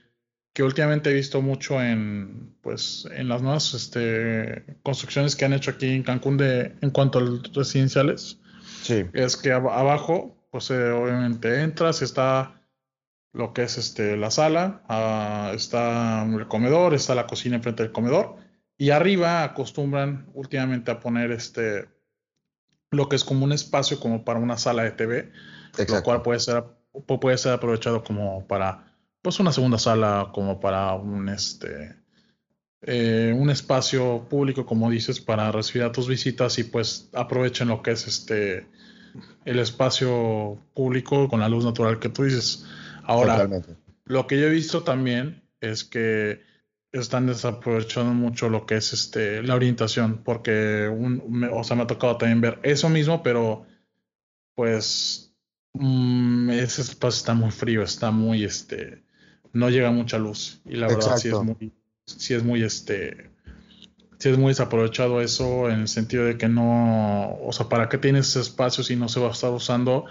[0.60, 5.72] que últimamente he visto mucho en, pues, en las nuevas este, construcciones que han hecho
[5.72, 8.42] aquí en Cancún de, en cuanto a los residenciales.
[9.14, 12.62] Es que abajo, pues eh, obviamente entras está
[13.32, 17.94] lo que es este, la sala, ah, está el comedor, está la cocina enfrente del
[17.94, 18.36] comedor.
[18.78, 21.88] Y arriba acostumbran últimamente a poner este
[22.92, 25.32] lo que es como un espacio como para una sala de TV,
[25.88, 26.66] lo cual puede ser,
[27.22, 28.89] puede ser aprovechado como para
[29.22, 31.96] pues una segunda sala, como para un este
[32.82, 37.82] eh, un espacio público, como dices, para recibir a tus visitas y pues aprovechen lo
[37.82, 38.68] que es este
[39.44, 42.66] el espacio público con la luz natural que tú dices.
[43.04, 43.50] Ahora,
[44.06, 46.42] lo que yo he visto también es que
[46.92, 51.84] están desaprovechando mucho lo que es este la orientación, porque un, me, o sea, me
[51.84, 53.66] ha tocado también ver eso mismo, pero
[54.56, 55.36] pues
[55.74, 59.04] mm, ese espacio está muy frío, está muy este
[59.54, 60.62] no llega mucha luz.
[60.66, 61.72] Y la verdad sí es muy
[62.06, 63.30] si es muy este
[64.18, 67.98] si es muy desaprovechado eso en el sentido de que no, o sea, ¿para qué
[67.98, 70.06] tienes ese espacio si no se va a estar usando?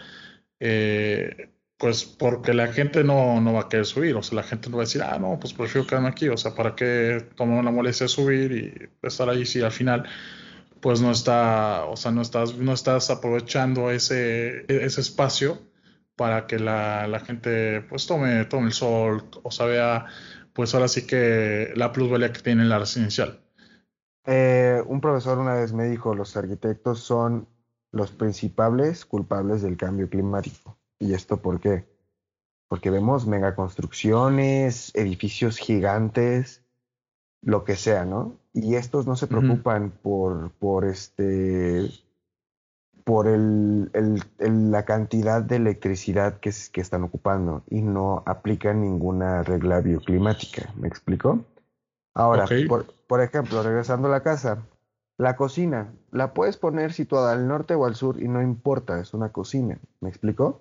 [0.60, 4.70] Eh, pues porque la gente no, no va a querer subir, o sea, la gente
[4.70, 7.62] no va a decir, ah, no, pues prefiero quedarme aquí, o sea, ¿para qué tomar
[7.62, 10.04] la molestia de subir y estar ahí si al final
[10.80, 15.67] pues no está, o sea, no estás, no estás aprovechando ese, ese espacio
[16.18, 20.06] para que la, la gente pues tome, tome el sol, o sea, vea
[20.52, 23.40] pues ahora sí que la plusvalía que tiene la residencial.
[24.26, 27.48] Eh, un profesor una vez me dijo, los arquitectos son
[27.92, 30.76] los principales culpables del cambio climático.
[30.98, 31.88] ¿Y esto por qué?
[32.68, 36.62] Porque vemos megaconstrucciones, edificios gigantes,
[37.40, 38.36] lo que sea, ¿no?
[38.60, 41.90] y estos no se preocupan por, por este
[43.08, 49.42] por el, el, la cantidad de electricidad que, que, están ocupando y no aplican ninguna
[49.42, 50.74] regla bioclimática.
[50.76, 51.42] ¿Me explico?
[52.12, 54.58] Ahora, por, por, ejemplo, regresando a la casa,
[55.16, 59.14] la cocina, la puedes poner situada al norte o al sur y no importa, es
[59.14, 59.78] una cocina.
[60.00, 60.60] ¿Me explico?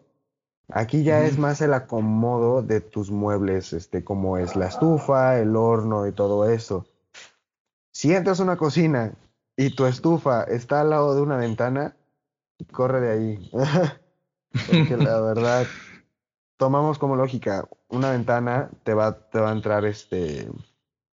[0.69, 5.57] Aquí ya es más el acomodo de tus muebles, este, como es la estufa, el
[5.57, 6.85] horno y todo eso.
[7.91, 9.15] Si entras a una cocina
[9.57, 11.96] y tu estufa está al lado de una ventana,
[12.65, 13.51] corre de ahí.
[14.51, 15.65] Porque la verdad,
[16.57, 20.49] tomamos como lógica, una ventana te va, te va a entrar este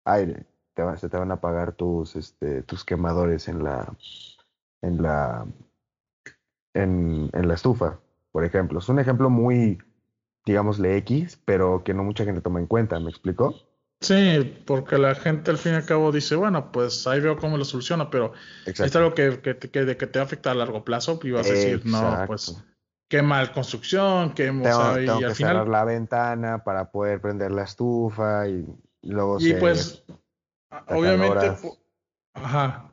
[0.05, 3.95] aire, te va, se te van a apagar tus, este, tus quemadores en la,
[4.81, 5.45] en la,
[6.73, 7.99] en, en la estufa,
[8.31, 8.79] por ejemplo.
[8.79, 9.77] Es un ejemplo muy,
[10.45, 13.55] digámosle X, pero que no mucha gente toma en cuenta, ¿me explico?
[14.01, 17.57] Sí, porque la gente al fin y al cabo dice, bueno, pues ahí veo cómo
[17.57, 18.31] lo soluciona, pero
[18.65, 21.81] es algo que, que, que, que, te va a largo plazo y vas a decir,
[21.85, 22.63] no, pues
[23.09, 25.53] qué mal construcción, qué tengo, y al que final...
[25.53, 28.65] cerrar la ventana para poder prender la estufa y
[29.01, 30.03] luego y pues
[30.87, 31.57] obviamente
[32.33, 32.85] ajá.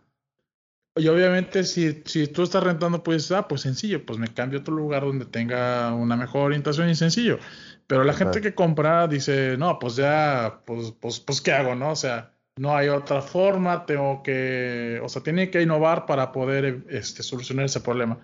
[0.98, 4.62] Y obviamente si, si tú estás rentando pues ah pues sencillo pues me cambio a
[4.62, 7.38] otro lugar donde tenga una mejor orientación y sencillo
[7.86, 11.90] pero la gente que compra dice, no, pues ya, pues, pues, pues, ¿qué hago, no?
[11.90, 16.84] O sea, no hay otra forma, tengo que, o sea, tiene que innovar para poder
[16.88, 18.18] este, solucionar ese problema.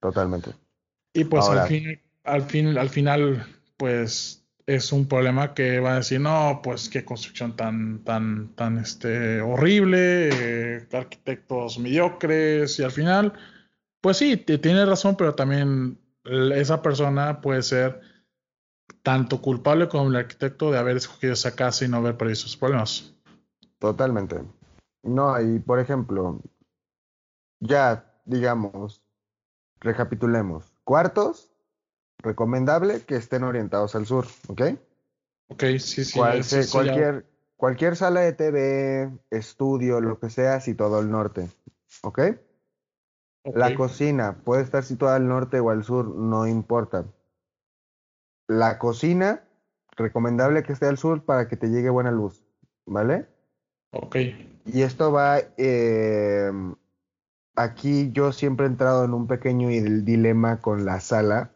[0.00, 0.50] Totalmente.
[1.12, 5.96] Y pues al, fin, al, fin, al final, pues es un problema que va a
[5.96, 12.90] decir, no, pues qué construcción tan, tan, tan este, horrible, eh, arquitectos mediocres, y al
[12.90, 13.32] final,
[14.00, 15.98] pues sí, tiene razón, pero también
[16.54, 18.00] esa persona puede ser
[19.04, 22.56] tanto culpable como el arquitecto de haber escogido esa casa y no haber previsto sus
[22.56, 23.14] problemas.
[23.78, 24.42] Totalmente.
[25.02, 26.40] No, y por ejemplo,
[27.60, 29.02] ya digamos,
[29.80, 30.72] recapitulemos.
[30.84, 31.50] Cuartos,
[32.18, 34.62] recomendable que estén orientados al sur, ¿ok?
[35.48, 36.18] Ok, sí, sí.
[36.72, 41.50] cualquier, cualquier sala de TV, estudio, lo que sea, situado al norte,
[42.02, 42.20] ¿ok?
[43.54, 47.04] La cocina puede estar situada al norte o al sur, no importa.
[48.46, 49.44] La cocina,
[49.96, 52.44] recomendable que esté al sur para que te llegue buena luz,
[52.86, 53.26] ¿vale?
[53.92, 54.16] Ok.
[54.66, 56.50] Y esto va, eh,
[57.54, 61.52] aquí yo siempre he entrado en un pequeño dilema con la sala,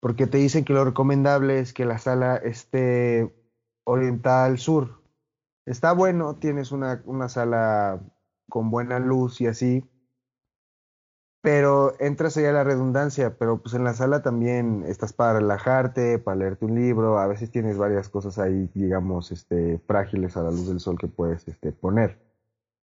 [0.00, 3.34] porque te dicen que lo recomendable es que la sala esté
[3.84, 5.02] orientada al sur.
[5.66, 8.00] Está bueno, tienes una, una sala
[8.48, 9.88] con buena luz y así,
[11.44, 16.18] pero entras allá a la redundancia, pero pues en la sala también estás para relajarte,
[16.18, 20.50] para leerte un libro, a veces tienes varias cosas ahí, digamos, este, frágiles a la
[20.50, 22.18] luz del sol que puedes este, poner.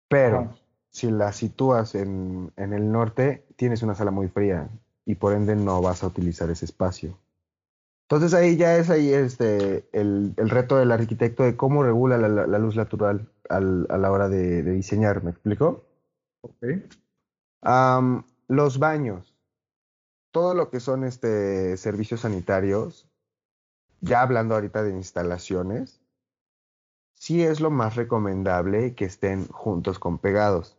[0.07, 0.55] Pero
[0.89, 4.69] si la sitúas en, en el norte, tienes una sala muy fría
[5.03, 7.19] y por ende no vas a utilizar ese espacio.
[8.03, 12.29] Entonces ahí ya es ahí este, el, el reto del arquitecto de cómo regula la,
[12.29, 15.83] la, luz natural al, a la hora de, de, diseñar, ¿me explico?
[16.39, 16.63] Ok.
[17.63, 19.35] Um, los baños,
[20.31, 23.09] todo lo que son este, servicios sanitarios,
[24.01, 26.01] ya hablando ahorita de instalaciones,
[27.15, 30.77] sí es lo más recomendable que estén juntos con pegados.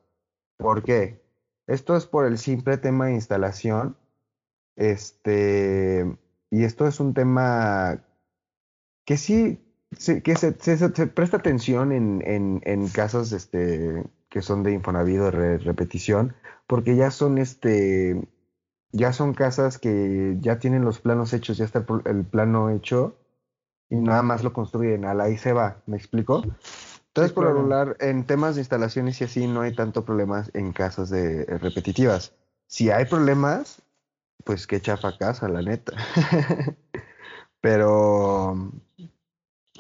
[0.57, 1.23] ¿Por qué?
[1.67, 3.97] Esto es por el simple tema de instalación.
[4.77, 6.17] Este,
[6.51, 8.05] y esto es un tema
[9.05, 10.53] que sí, que se,
[11.09, 16.35] presta atención en, en, en casos este, que son de Infonavit de repetición,
[16.67, 18.29] porque ya son este
[18.93, 23.17] ya son casas que ya tienen los planos hechos, ya está el, plano hecho
[23.91, 26.43] y nada más lo construyen, a la ahí se va, ¿me explico?
[27.09, 30.73] Entonces, por lo regular, en temas de instalaciones y así no hay tanto problemas en
[30.73, 32.33] casas de eh, repetitivas.
[32.67, 33.83] Si hay problemas,
[34.45, 35.95] pues qué chafa casa, la neta.
[37.61, 38.71] Pero,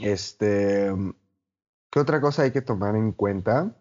[0.00, 0.90] este,
[1.90, 3.72] ¿qué otra cosa hay que tomar en cuenta?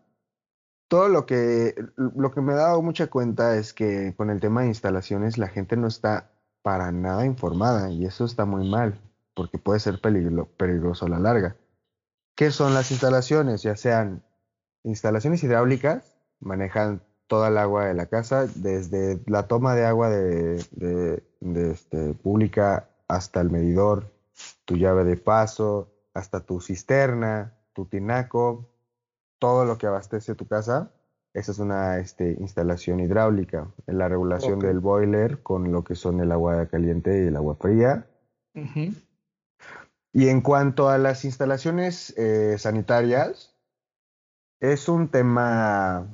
[0.87, 4.61] Todo lo que, lo que me he dado mucha cuenta es que con el tema
[4.61, 6.31] de instalaciones la gente no está
[6.61, 8.99] para nada informada y eso está muy mal
[9.33, 11.55] porque puede ser peligroso a la larga.
[12.35, 13.61] ¿Qué son las instalaciones?
[13.61, 14.23] Ya sean
[14.83, 20.65] instalaciones hidráulicas, manejan toda el agua de la casa, desde la toma de agua de,
[20.71, 24.11] de, de este, pública hasta el medidor,
[24.65, 28.69] tu llave de paso, hasta tu cisterna, tu tinaco,
[29.39, 30.91] todo lo que abastece tu casa,
[31.33, 33.67] esa es una este, instalación hidráulica.
[33.85, 38.07] La regulación del boiler con lo que son el agua caliente y el agua fría.
[40.13, 43.53] Y en cuanto a las instalaciones eh, sanitarias,
[44.59, 46.07] Es un tema,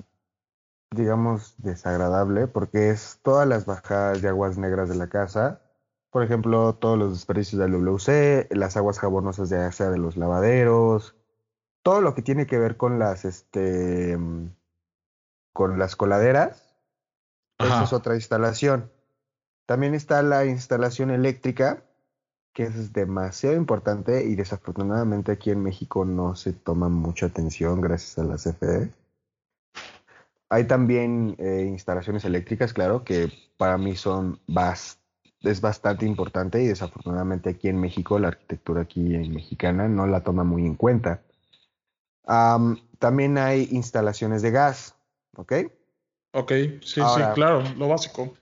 [0.91, 5.61] digamos, desagradable porque es todas las bajadas de aguas negras de la casa.
[6.11, 11.15] Por ejemplo, todos los desperdicios del WC, las aguas jabonosas de sea de los lavaderos,
[11.83, 14.17] todo lo que tiene que ver con las, este,
[15.53, 16.75] con las coladeras.
[17.59, 18.91] Esa es otra instalación.
[19.65, 21.83] También está la instalación eléctrica,
[22.53, 28.17] que es demasiado importante y desafortunadamente aquí en México no se toma mucha atención gracias
[28.17, 28.91] a la CFE.
[30.49, 34.39] Hay también eh, instalaciones eléctricas, claro, que para mí son
[35.41, 40.21] es bastante importante y desafortunadamente aquí en México la arquitectura aquí en mexicana no la
[40.21, 41.21] toma muy en cuenta.
[42.25, 44.95] También hay instalaciones de gas,
[45.35, 45.53] ¿ok?
[46.33, 46.51] Ok,
[46.81, 48.33] sí, sí, claro, lo básico.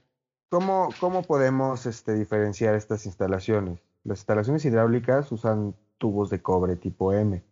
[0.48, 3.80] ¿Cómo, cómo podemos este, diferenciar estas instalaciones?
[4.04, 7.42] Las instalaciones hidráulicas usan tubos de cobre tipo M.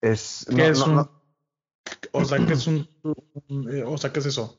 [0.00, 1.08] Es, ¿Qué es un,
[2.12, 2.88] O sea, ¿qué es un,
[3.70, 4.58] eh, o sea, ¿qué es eso?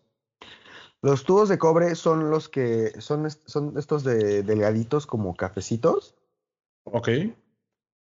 [1.02, 6.16] Los tubos de cobre son los que son, son estos de delgaditos como cafecitos.
[6.84, 7.10] Ok.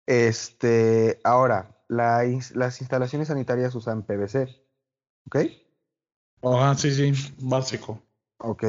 [0.07, 4.49] Este, ahora, las instalaciones sanitarias usan PVC.
[5.27, 5.37] ¿Ok?
[6.43, 8.01] Ajá, sí, sí, básico.
[8.39, 8.65] Ok.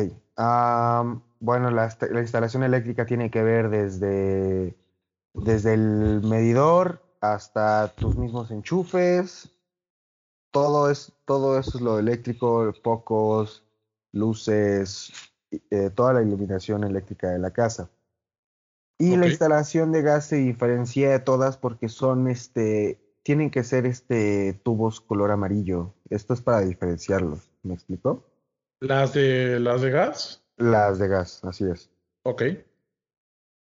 [1.39, 4.76] bueno, la, instalación eléctrica tiene que ver desde,
[5.34, 9.51] desde el medidor hasta tus mismos enchufes.
[10.51, 13.63] Todo, es, todo eso es lo eléctrico, focos,
[14.11, 15.13] luces,
[15.70, 17.89] eh, toda la iluminación eléctrica de la casa.
[18.97, 22.99] Y la instalación de gas se diferencia de todas porque son este
[23.30, 25.93] tienen que ser este tubos color amarillo.
[26.09, 27.51] Esto es para diferenciarlos.
[27.61, 28.25] ¿Me explico?
[28.80, 30.41] ¿Las de, las de gas?
[30.57, 31.91] Las de gas, así es.
[32.23, 32.41] Ok.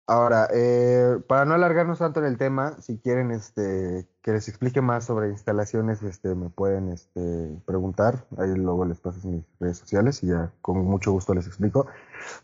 [0.06, 4.82] Ahora, eh, para no alargarnos tanto en el tema, si quieren este, que les explique
[4.82, 8.26] más sobre instalaciones, este, me pueden este, preguntar.
[8.36, 11.86] Ahí luego les paso mis redes sociales y ya con mucho gusto les explico.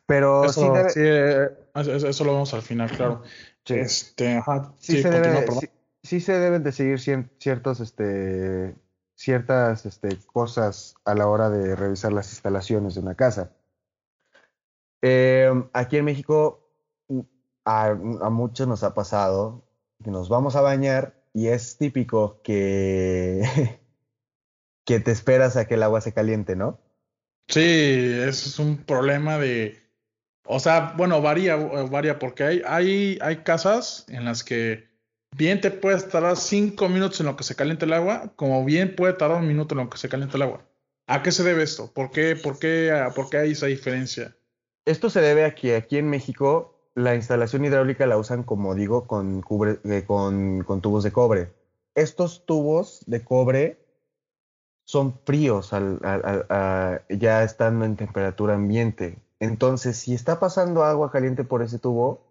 [0.06, 3.22] Pero eso, sí, eh, eso, lo vamos al final, claro.
[3.66, 4.42] Este,
[4.78, 5.02] sí,
[6.02, 7.00] sí, se deben de seguir
[7.38, 8.74] ciertos este,
[9.20, 13.52] ciertas este, cosas a la hora de revisar las instalaciones de una casa.
[15.02, 16.66] Em, aquí en México
[17.08, 17.20] mm,
[17.66, 17.94] a,
[18.30, 19.62] muchos nos ha pasado
[20.02, 23.42] que nos vamos a bañar y es típico que,
[24.86, 26.80] que te esperas a que el agua se caliente, ¿no?
[27.48, 29.78] Sí, es un problema de...
[30.46, 34.89] O sea, bueno, varía, varía porque hay, hay, hay casas en las que
[35.36, 38.94] bien te puede tardar cinco minutos en lo que se caliente el agua, como bien
[38.96, 40.62] puede tardar un minuto en lo que se caliente el agua.
[41.06, 41.92] ¿A qué se debe esto?
[41.92, 44.36] ¿Por qué, por qué, por qué hay esa diferencia?
[44.84, 49.06] Esto se debe a que aquí en México la instalación hidráulica la usan, como digo,
[49.06, 51.52] con tubos de cobre.
[51.94, 53.78] Estos tubos de cobre
[54.84, 56.00] son fríos, al,
[57.08, 59.18] ya estando en temperatura ambiente.
[59.38, 62.22] Entonces, si está pasando agua caliente por ese tubo,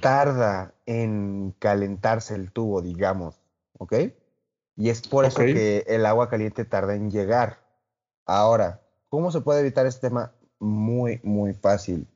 [0.00, 3.40] tarda en calentarse el tubo, digamos,
[3.78, 3.94] ¿ok?
[4.76, 7.60] Y es por eso que el agua caliente tarda en llegar.
[8.24, 10.32] Ahora, ¿cómo se puede evitar este tema?
[10.58, 12.06] Muy, muy fácil.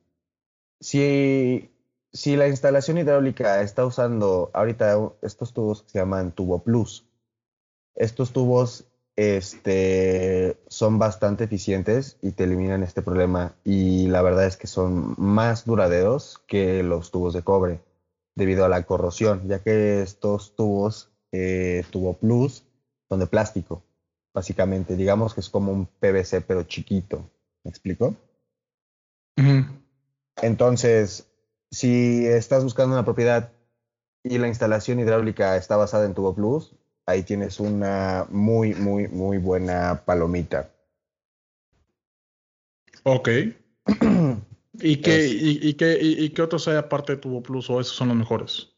[0.79, 1.71] Si,
[2.11, 7.07] si la instalación hidráulica está usando ahorita estos tubos que se llaman tubo plus,
[7.95, 8.85] estos tubos
[9.15, 13.55] este, son bastante eficientes y te eliminan este problema.
[13.63, 17.79] Y la verdad es que son más duraderos que los tubos de cobre
[18.35, 22.65] debido a la corrosión, ya que estos tubos, eh, tubo plus,
[23.07, 23.83] son de plástico,
[24.33, 24.95] básicamente.
[24.95, 27.29] Digamos que es como un PVC, pero chiquito.
[27.63, 28.15] ¿Me explico?
[30.41, 31.27] Entonces,
[31.71, 33.51] si estás buscando una propiedad
[34.23, 39.37] y la instalación hidráulica está basada en tubo plus, ahí tienes una muy, muy, muy
[39.37, 40.69] buena palomita.
[43.03, 43.29] Ok.
[44.81, 48.09] ¿Y qué, y, qué, y, qué otros hay aparte de Tubo Plus o esos son
[48.09, 48.71] los mejores?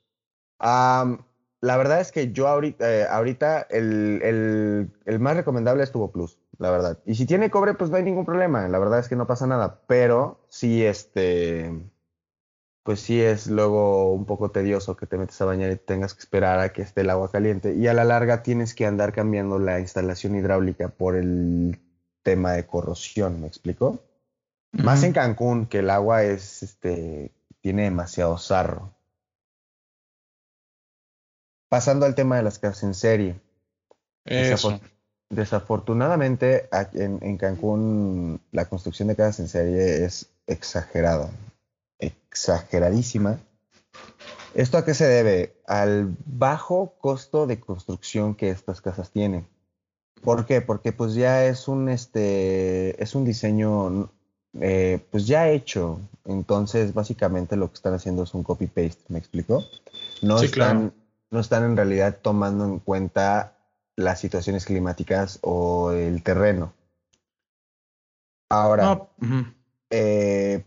[0.60, 6.12] la verdad es que yo ahorita, eh, ahorita el, el, el, más recomendable es Tubo
[6.12, 7.00] Plus, la verdad.
[7.06, 8.68] Y si tiene cobre, pues no hay ningún problema.
[8.68, 9.82] La verdad es que no pasa nada.
[9.88, 11.72] Pero sí, este
[12.88, 16.22] pues sí es luego un poco tedioso que te metes a bañar y tengas que
[16.22, 17.74] esperar a que esté el agua caliente.
[17.74, 21.82] Y a la larga tienes que andar cambiando la instalación hidráulica por el
[22.24, 24.00] tema de corrosión, ¿me explico?
[24.72, 28.94] Más en Cancún, que el agua es, este, tiene demasiado sarro.
[31.68, 33.42] Pasando al tema de las casas en serie.
[35.30, 41.30] desafortunadamente, en, en Cancún la construcción de casas en serie es exagerada
[42.00, 43.40] exageradísima.
[44.54, 45.56] ¿Esto a qué se debe?
[45.68, 49.48] Al bajo costo de construcción que estas casas tienen.
[50.24, 50.62] ¿Por qué?
[50.62, 54.10] Porque pues ya es un este es un diseño
[54.60, 56.00] eh, pues ya hecho.
[56.26, 59.64] Entonces, básicamente lo que están haciendo es un copy paste, ¿me explico?
[60.22, 60.94] No están,
[61.30, 63.54] no están en realidad tomando en cuenta
[63.96, 66.74] las situaciones climáticas o el terreno.
[68.50, 69.08] Ahora,
[69.90, 70.66] eh,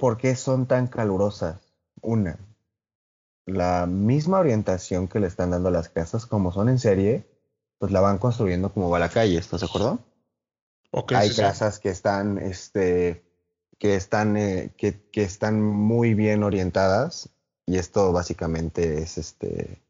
[0.00, 1.60] ¿por qué son tan calurosas?
[2.00, 2.38] Una,
[3.44, 7.28] la misma orientación que le están dando a las casas, como son en serie,
[7.78, 9.98] pues la van construyendo como va la calle, ¿estás de acuerdo?
[11.14, 13.22] Hay casas que están, este,
[13.78, 17.28] que están, eh, que, que, están muy bien orientadas
[17.66, 19.82] y esto básicamente es, este,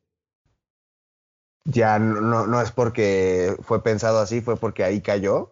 [1.64, 5.50] ya no, no es porque fue pensado así, fue porque ahí cayó.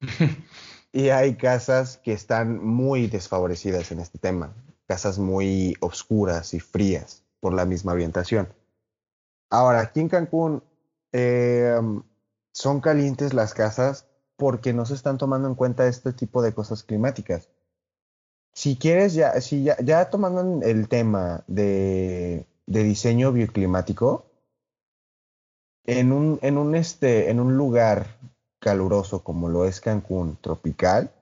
[0.92, 4.54] y hay casas que están muy desfavorecidas en este tema,
[4.86, 8.48] casas muy oscuras y frías por la misma orientación.
[9.50, 10.62] Ahora, aquí en Cancún
[11.12, 11.80] eh,
[12.52, 16.82] son calientes las casas porque no se están tomando en cuenta este tipo de cosas
[16.82, 17.48] climáticas.
[18.54, 24.26] Si quieres, ya, si ya, ya tomando el tema de, de diseño bioclimático,
[25.84, 28.18] en un, en un, este, en un lugar
[28.62, 31.12] caluroso como lo es Cancún, tropical,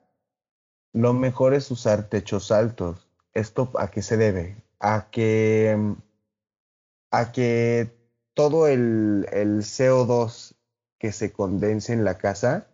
[0.93, 3.09] lo mejor es usar techos altos.
[3.32, 4.62] ¿Esto a qué se debe?
[4.78, 5.95] A que,
[7.11, 7.91] a que
[8.34, 10.55] todo el, el CO2
[10.99, 12.66] que se condense en la casa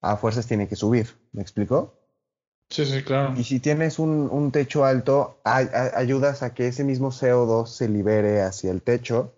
[0.00, 1.08] a fuerzas tiene que subir.
[1.32, 1.94] ¿Me explico?
[2.68, 3.34] Sí, sí, claro.
[3.36, 8.42] Y si tienes un, un techo alto, ayudas a que ese mismo CO2 se libere
[8.42, 9.34] hacia el techo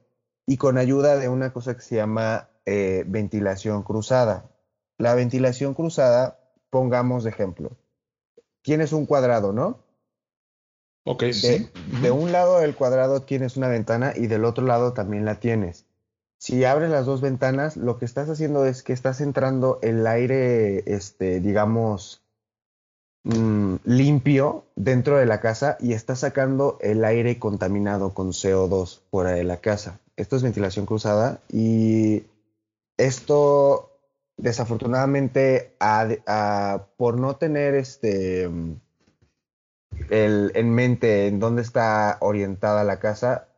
[0.46, 4.50] y con ayuda de una cosa que se llama eh, ventilación cruzada.
[4.98, 6.38] La ventilación cruzada,
[6.70, 7.72] pongamos de ejemplo,
[8.62, 9.78] tienes un cuadrado, ¿no?
[11.04, 11.68] Ok, sí.
[12.00, 15.84] De un lado del cuadrado tienes una ventana y del otro lado también la tienes.
[16.38, 20.82] Si abres las dos ventanas, lo que estás haciendo es que estás entrando el aire,
[20.92, 22.22] este, digamos,
[23.22, 29.30] mm, limpio dentro de la casa y estás sacando el aire contaminado con CO2 fuera
[29.30, 30.00] de la casa.
[30.16, 32.24] Esto es ventilación cruzada y
[32.98, 33.93] esto,
[34.36, 35.76] desafortunadamente,
[36.96, 38.44] por no tener este
[40.10, 43.48] el, en mente en dónde está orientada la casa,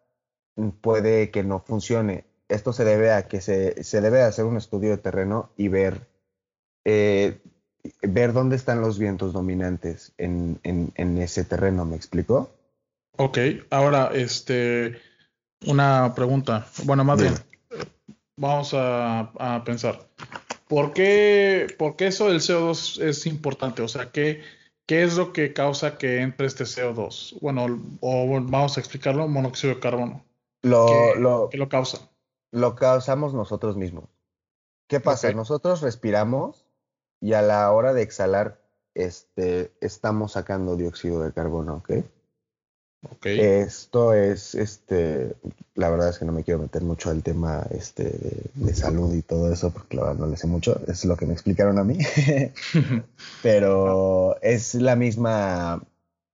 [0.81, 4.91] puede que no funcione esto se debe a que se, se debe hacer un estudio
[4.91, 6.09] de terreno y ver,
[6.85, 7.41] eh,
[8.03, 12.51] ver dónde están los vientos dominantes en, en, en, ese terreno, ¿me explico?
[13.17, 13.39] Ok,
[13.71, 15.01] ahora, este,
[15.67, 16.67] una pregunta.
[16.85, 17.35] Bueno, más bien,
[18.37, 20.07] vamos a, a, pensar.
[20.69, 23.83] ¿Por qué, ¿Por qué eso del CO2 es importante?
[23.83, 24.43] O sea, ¿qué,
[24.87, 27.39] ¿qué es lo que causa que entre este CO2?
[27.41, 27.67] Bueno,
[28.01, 30.25] o vamos a explicarlo, monóxido de carbono.
[30.63, 32.11] Lo, lo, ¿Qué lo causa?
[32.51, 34.05] lo causamos nosotros mismos.
[34.89, 35.33] ¿Qué pasa?
[35.33, 36.67] Nosotros respiramos
[37.21, 38.61] y a la hora de exhalar
[38.95, 41.91] este, estamos sacando dióxido de carbono, ¿ok?
[43.23, 45.35] Esto es, este,
[45.75, 49.23] la verdad es que no me quiero meter mucho al tema este, de, salud y
[49.23, 51.85] todo eso, porque la verdad no le sé mucho, es lo que me explicaron a
[51.85, 51.99] mí.
[53.43, 55.83] Pero es la misma,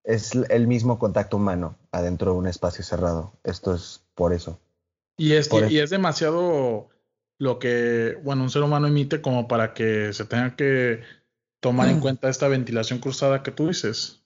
[0.05, 3.33] es el mismo contacto humano adentro de un espacio cerrado.
[3.45, 4.59] Esto es por eso.
[5.17, 6.89] Y es, y es demasiado
[7.39, 11.01] lo que, bueno, un ser humano emite como para que se tenga que
[11.61, 14.23] tomar en cuenta esta ventilación cruzada que tú dices.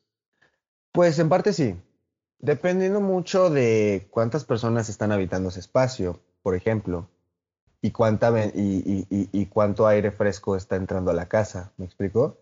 [0.92, 1.76] Pues en parte sí.
[2.38, 7.08] Dependiendo mucho de cuántas personas están habitando ese espacio, por ejemplo,
[7.80, 11.72] y, cuánta, y, cuánto aire fresco está entrando a la casa.
[11.76, 12.38] ¿Me explico?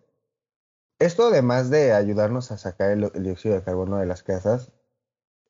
[0.99, 4.73] Esto, además de ayudarnos a sacar el, el dióxido de carbono de las casas,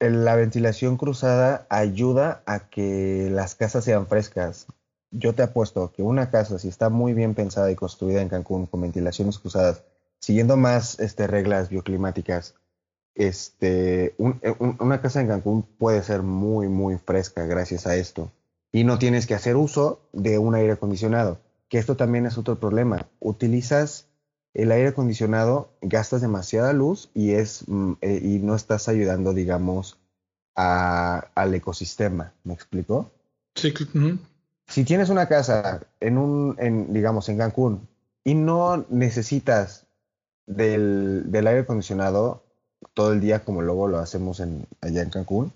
[0.01, 4.67] la ventilación cruzada ayuda a que las casas sean frescas.
[5.11, 8.67] Yo te apuesto que una casa, si está muy bien pensada y construida en Cancún
[8.67, 9.85] con ventilaciones cruzadas,
[10.19, 12.55] siguiendo más este, reglas bioclimáticas,
[13.15, 18.31] este, una casa en Cancún puede ser muy, muy fresca gracias a esto.
[18.73, 21.39] Y no tienes que hacer uso de un aire acondicionado,
[21.69, 23.07] que esto también es otro problema.
[23.21, 24.09] Utilizas
[24.53, 29.99] el aire acondicionado gastas demasiada luz y, es, mm, eh, y no estás ayudando, digamos,
[30.57, 32.33] a, al ecosistema.
[32.45, 33.11] ¿Me explico?
[33.55, 33.73] Sí.
[34.67, 37.89] Si tienes una casa en un, en, digamos, en Cancún
[38.25, 39.87] y no necesitas
[40.47, 42.44] del, del aire acondicionado
[42.93, 45.53] todo el día como luego lo hacemos en, allá en Cancún,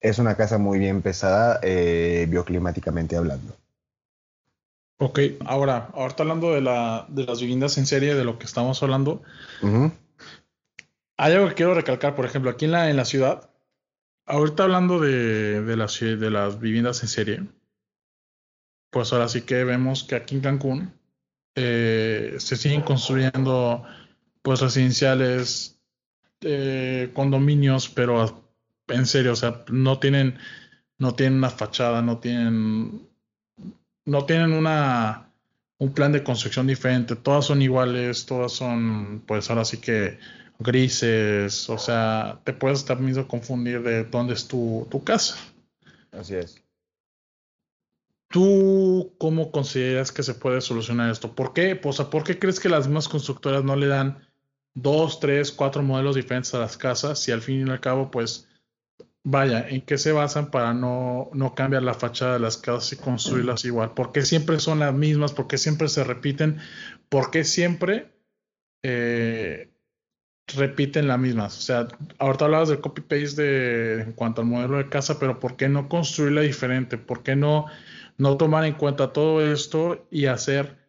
[0.00, 3.56] es una casa muy bien pesada eh, bioclimáticamente hablando.
[4.98, 8.82] Ok, ahora, ahorita hablando de, la, de las viviendas en serie, de lo que estamos
[8.82, 9.22] hablando,
[11.16, 13.50] hay algo que quiero recalcar, por ejemplo, aquí en la, en la ciudad,
[14.26, 17.46] ahorita hablando de, de, las, de las viviendas en serie,
[18.90, 20.92] pues ahora sí que vemos que aquí en Cancún
[21.54, 23.84] eh, se siguen construyendo
[24.42, 25.80] pues residenciales,
[26.42, 28.44] eh, condominios, pero
[28.88, 30.38] en serio, o sea, no tienen,
[30.98, 33.08] no tienen una fachada, no tienen,
[34.04, 35.32] no tienen una
[35.82, 40.16] un plan de construcción diferente, todas son iguales, todas son, pues ahora sí que
[40.60, 45.36] grises, o sea, te puedes también confundir de dónde es tu, tu casa.
[46.12, 46.62] Así es.
[48.28, 51.34] ¿Tú cómo consideras que se puede solucionar esto?
[51.34, 51.80] ¿Por qué?
[51.82, 54.24] O sea, ¿por qué crees que las mismas constructoras no le dan
[54.74, 58.48] dos, tres, cuatro modelos diferentes a las casas si al fin y al cabo, pues,
[59.24, 62.96] vaya, ¿en qué se basan para no, no cambiar la fachada de las casas y
[62.96, 63.92] construirlas igual?
[63.94, 65.32] ¿Por qué siempre son las mismas?
[65.32, 66.58] ¿Por qué siempre se repiten?
[67.08, 68.12] ¿Por qué siempre
[68.82, 69.70] eh,
[70.48, 71.58] repiten las mismas?
[71.58, 75.56] O sea, ahorita hablabas del copy-paste de, en cuanto al modelo de casa, pero ¿por
[75.56, 76.98] qué no construirla diferente?
[76.98, 77.66] ¿Por qué no,
[78.16, 80.81] no tomar en cuenta todo esto y hacer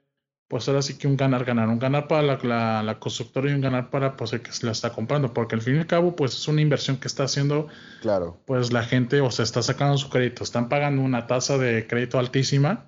[0.54, 3.62] pues ahora sí que un ganar, ganar, un ganar para la, la, constructora y un
[3.62, 6.16] ganar para pues, el que se la está comprando, porque al fin y al cabo
[6.16, 7.70] pues es una inversión que está haciendo
[8.02, 8.40] claro.
[8.46, 12.20] pues la gente o se está sacando su crédito, están pagando una tasa de crédito
[12.20, 12.86] altísima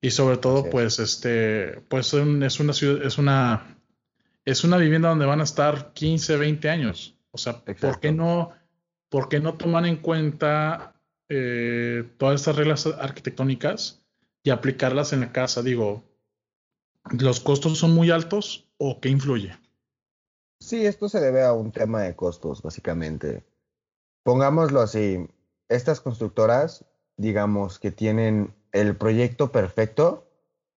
[0.00, 3.76] y sobre todo pues este pues es una ciudad, es una
[4.46, 7.18] es una vivienda donde van a estar 15, 20 años.
[7.32, 8.52] O sea, ¿por qué no
[9.10, 10.94] por qué no toman en cuenta
[11.28, 14.02] eh, todas estas reglas arquitectónicas
[14.42, 15.60] y aplicarlas en la casa?
[15.62, 16.13] Digo,
[17.10, 19.56] ¿Los costos son muy altos o qué influye?
[20.60, 23.44] Sí, esto se debe a un tema de costos, básicamente.
[24.22, 25.26] Pongámoslo así,
[25.68, 26.84] estas constructoras,
[27.16, 30.24] digamos que tienen el proyecto perfecto,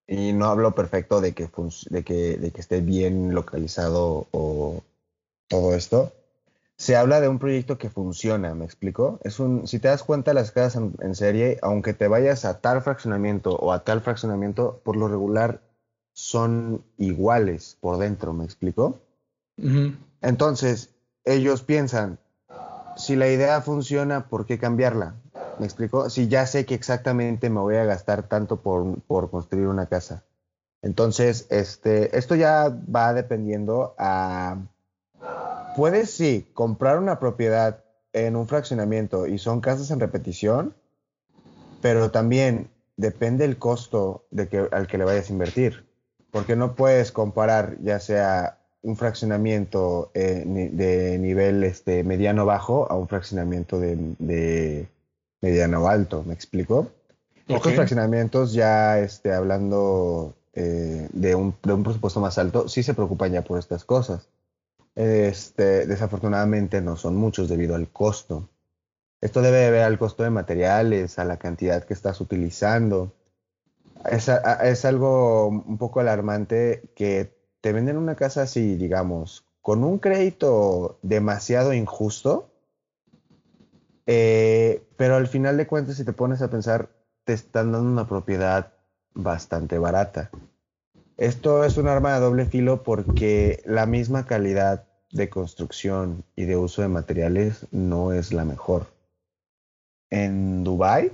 [0.07, 1.49] y no hablo perfecto de que,
[1.89, 4.83] de que, de que esté bien localizado o
[5.49, 6.13] todo esto,
[6.77, 9.19] se habla de un proyecto que funciona, ¿me explico?
[9.23, 12.81] Es un, si te das cuenta, las casas en, serie, aunque te vayas a tal
[12.81, 15.61] fraccionamiento o a tal fraccionamiento, por lo regular
[16.17, 18.97] son iguales por dentro, ¿me explico?
[20.19, 20.89] Entonces,
[21.25, 22.17] ellos piensan,
[22.95, 25.13] si la idea funciona, ¿por qué cambiarla?
[25.59, 26.09] ¿Me explico?
[26.09, 30.23] Si ya sé que exactamente me voy a gastar tanto por, por construir una casa.
[30.81, 34.57] Entonces, este, esto ya va dependiendo a...
[35.75, 40.73] Puedes sí comprar una propiedad en un fraccionamiento y son casas en repetición,
[41.79, 45.86] pero también depende el costo de que, al que le vayas a invertir
[46.31, 52.95] porque no puedes comparar ya sea un fraccionamiento eh, de nivel este, mediano bajo a
[52.95, 54.87] un fraccionamiento de,
[55.41, 56.91] mediano alto, ¿me explico?
[57.47, 62.93] Estos fraccionamientos ya este, hablando eh, de, un, de, un, presupuesto más alto, sí se
[62.93, 64.27] preocupan ya por estas cosas.
[64.95, 68.49] Este, desafortunadamente no son muchos debido al costo.
[69.21, 73.13] Esto debe ver al costo de materiales, a la cantidad que estás utilizando,
[74.05, 80.99] es, algo un poco alarmante que te venden una casa así, digamos, con un crédito
[81.01, 82.49] demasiado injusto,
[84.05, 86.89] eh, pero al final de cuentas, si te pones a pensar,
[87.25, 88.73] te están dando una propiedad
[89.13, 90.29] bastante barata.
[91.17, 96.55] Esto es un arma de doble filo porque la misma calidad de construcción y de
[96.55, 98.87] uso de materiales no es la mejor.
[100.09, 101.11] En Dubai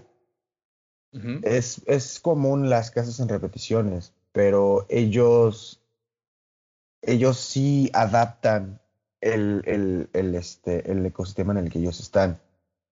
[1.43, 5.81] es, es común las casas en repeticiones, pero ellos,
[7.01, 8.81] ellos sí adaptan
[9.21, 12.39] el, el, el, este, el ecosistema en el que ellos están.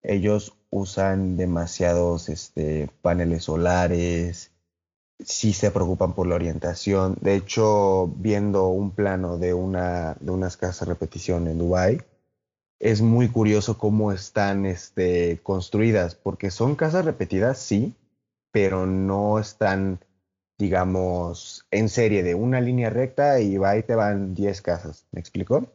[0.04, 4.52] Ellos usan demasiados este, paneles solares,
[5.20, 7.18] sí se preocupan por la orientación.
[7.22, 12.02] De hecho, viendo un plano de, una, de unas casas de repetición en Dubai,
[12.80, 17.96] es muy curioso cómo están este, construidas, porque son casas repetidas, sí,
[18.52, 20.00] pero no están,
[20.58, 25.06] digamos, en serie de una línea recta y va y te van 10 casas.
[25.12, 25.72] ¿Me explico?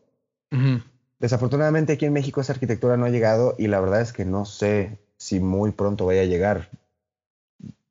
[1.19, 4.45] Desafortunadamente aquí en México esa arquitectura no ha llegado y la verdad es que no
[4.45, 6.71] sé si muy pronto vaya a llegar.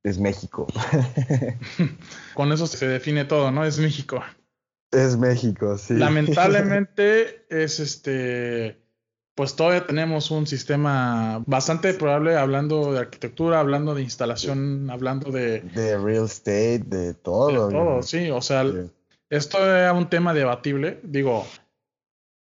[0.03, 0.67] Es México.
[2.33, 3.65] Con eso se define todo, ¿no?
[3.65, 4.23] Es México.
[4.91, 5.95] Es México, sí.
[5.95, 8.84] Lamentablemente es este
[9.35, 15.59] pues todavía tenemos un sistema bastante probable hablando de arquitectura, hablando de instalación, hablando de...
[15.59, 17.67] De real estate, de todo.
[17.67, 18.31] De todo, sí.
[18.31, 18.65] O sea,
[19.29, 21.01] esto era un tema debatible.
[21.03, 21.45] Digo,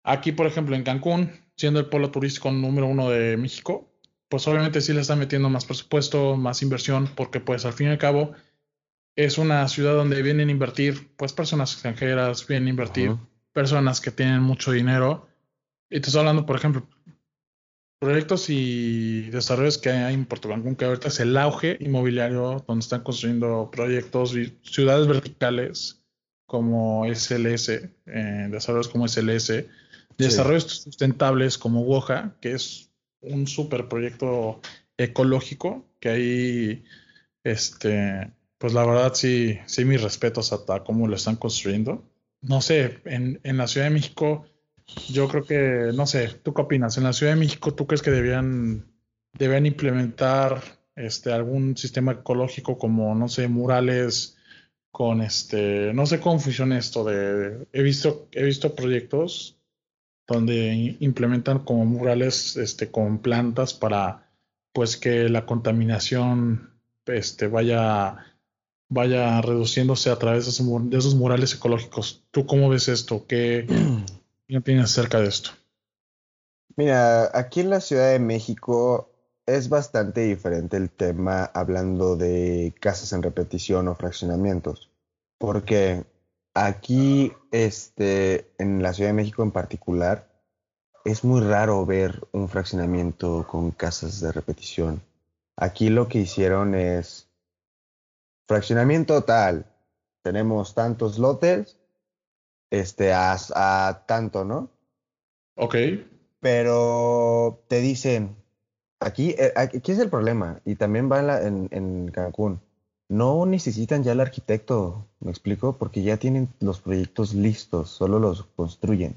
[0.05, 3.91] aquí, por ejemplo, en Cancún, siendo el polo turístico número uno de México,
[4.31, 7.91] pues obviamente sí le están metiendo más presupuesto, más inversión, porque pues al fin y
[7.91, 8.33] al cabo
[9.17, 13.17] es una ciudad donde vienen a invertir, pues personas extranjeras, vienen a invertir
[13.53, 15.27] personas que tienen mucho dinero
[15.91, 16.87] y te estoy hablando, por ejemplo,
[17.99, 22.83] proyectos y desarrollos que hay en Puerto Cancún, que ahorita es el auge inmobiliario, donde
[22.83, 26.03] están construyendo proyectos y ciudades verticales
[26.47, 29.67] como SLS, eh, desarrollos como SLS,
[30.17, 34.61] desarrollos sustentables como Woja, que es un super proyecto
[34.97, 36.85] ecológico, que ahí,
[37.45, 42.05] este, pues la verdad sí, sí mis respetos a, cómo lo están construyendo.
[42.41, 44.47] No sé, en, en la Ciudad de México
[45.09, 46.97] yo creo que, no sé, ¿tú qué opinas?
[46.97, 48.87] En la Ciudad de México, ¿tú crees que debían,
[49.33, 50.63] debían implementar
[50.97, 54.37] este, algún sistema ecológico como, no sé, murales
[54.91, 59.57] con este, no sé cómo funciona esto de, he visto, he visto proyectos
[60.27, 64.31] donde implementan como murales este, con plantas para
[64.73, 66.71] pues que la contaminación
[67.07, 68.17] este, vaya,
[68.89, 72.25] vaya reduciéndose a través de esos, murales ecológicos.
[72.31, 73.27] ¿Tú cómo ves esto?
[73.27, 73.67] ¿Qué,
[74.51, 75.51] ¿Qué opinas acerca de esto?
[76.75, 79.09] Mira, aquí en la Ciudad de México
[79.47, 84.91] es bastante diferente el tema hablando de casas en repetición o fraccionamientos,
[85.39, 86.05] porque
[86.53, 90.29] aquí, este, en la Ciudad de México en particular,
[91.05, 95.01] es muy raro ver un fraccionamiento con casas de repetición.
[95.55, 97.29] Aquí lo que hicieron es
[98.49, 99.65] fraccionamiento tal,
[100.25, 101.77] tenemos tantos lotes
[102.71, 104.71] este, a, tanto, ¿no?
[105.57, 105.77] Ok.
[106.41, 108.37] Pero te dicen,
[109.01, 112.61] aquí, eh, aquí es el problema, y también va en, en, Cancún.
[113.09, 115.77] No necesitan ya el arquitecto, ¿me explico?
[115.77, 119.17] Porque ya tienen los proyectos listos, solo los construyen.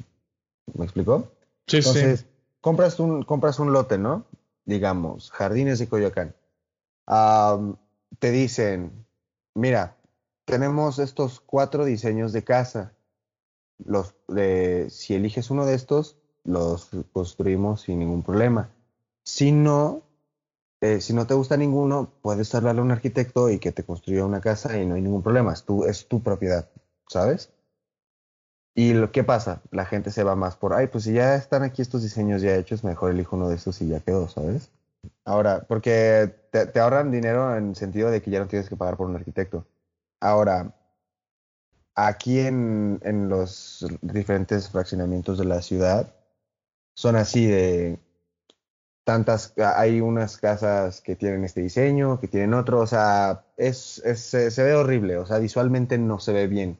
[0.74, 1.32] ¿Me explico?
[1.68, 2.26] Sí, Entonces,
[2.64, 4.26] Compras un, compras un lote, ¿no?
[4.64, 6.34] Digamos, Jardines de Coyoacán.
[8.20, 9.06] te dicen,
[9.54, 9.98] mira,
[10.46, 12.94] tenemos estos cuatro diseños de casa
[13.86, 14.16] los,
[14.90, 18.70] si eliges uno de estos, los construimos sin ningún problema.
[19.24, 20.02] Si no,
[20.82, 24.26] eh, si no te gusta ninguno, puedes hablarle a un arquitecto y que te construya
[24.26, 25.54] una casa y no hay ningún problema.
[25.54, 26.70] Es tu, es tu propiedad,
[27.08, 27.52] ¿sabes?
[28.76, 31.64] Y lo que pasa, la gente se va más por, ay, pues si ya están
[31.64, 34.72] aquí estos diseños ya hechos, mejor elijo uno de estos y ya quedó, ¿sabes?
[35.26, 38.76] Ahora, porque te, te ahorran dinero en el sentido de que ya no tienes que
[38.76, 39.66] pagar por un arquitecto.
[40.20, 40.74] Ahora,
[41.96, 46.14] aquí en, en, los diferentes fraccionamientos de la ciudad
[46.96, 48.00] son así de
[49.04, 54.22] tantas, hay unas casas que tienen este diseño, que tienen otro, o sea, es, es
[54.22, 56.78] se, ve horrible, o sea, visualmente no se ve bien.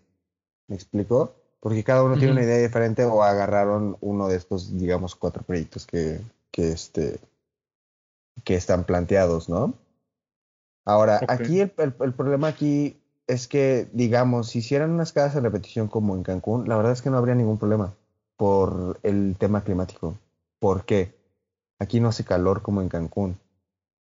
[0.68, 1.36] ¿Me explico?
[1.60, 5.86] Porque cada uno tiene una idea diferente o agarraron uno de estos, digamos, cuatro proyectos
[5.86, 7.20] que, que, este,
[8.44, 9.74] que están planteados, ¿no?
[10.86, 15.88] Ahora, aquí el, el problema aquí es que, digamos, si hicieran unas casas de repetición
[15.88, 17.94] como en Cancún, la verdad es que no habría ningún problema
[18.38, 20.18] por el tema climático.
[20.60, 21.16] ¿Por qué?
[21.80, 23.38] Aquí no hace calor como en Cancún.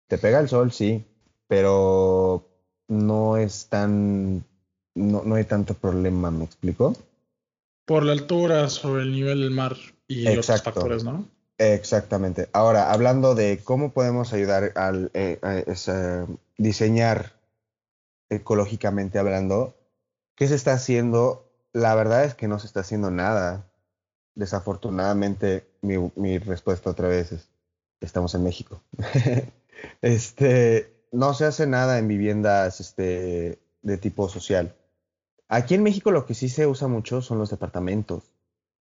[0.08, 1.06] Te pega el sol, sí,
[1.48, 2.48] pero
[2.88, 4.44] no es tan.
[4.94, 6.96] No, no hay tanto problema, ¿me explico?
[7.86, 11.26] Por la altura sobre el nivel del mar y otros factores, ¿no?
[11.58, 12.50] Exactamente.
[12.54, 16.26] Ahora, hablando de cómo podemos ayudar al eh, a
[16.58, 17.34] diseñar
[18.32, 19.78] ecológicamente hablando,
[20.36, 21.52] ¿qué se está haciendo?
[21.74, 23.70] La verdad es que no se está haciendo nada.
[24.36, 27.50] Desafortunadamente, mi, respuesta otra vez es,
[28.00, 28.82] estamos en México.
[30.02, 34.76] este, no se hace nada en viviendas este, de tipo social.
[35.50, 38.24] Aquí en México lo que sí se usa mucho son los departamentos.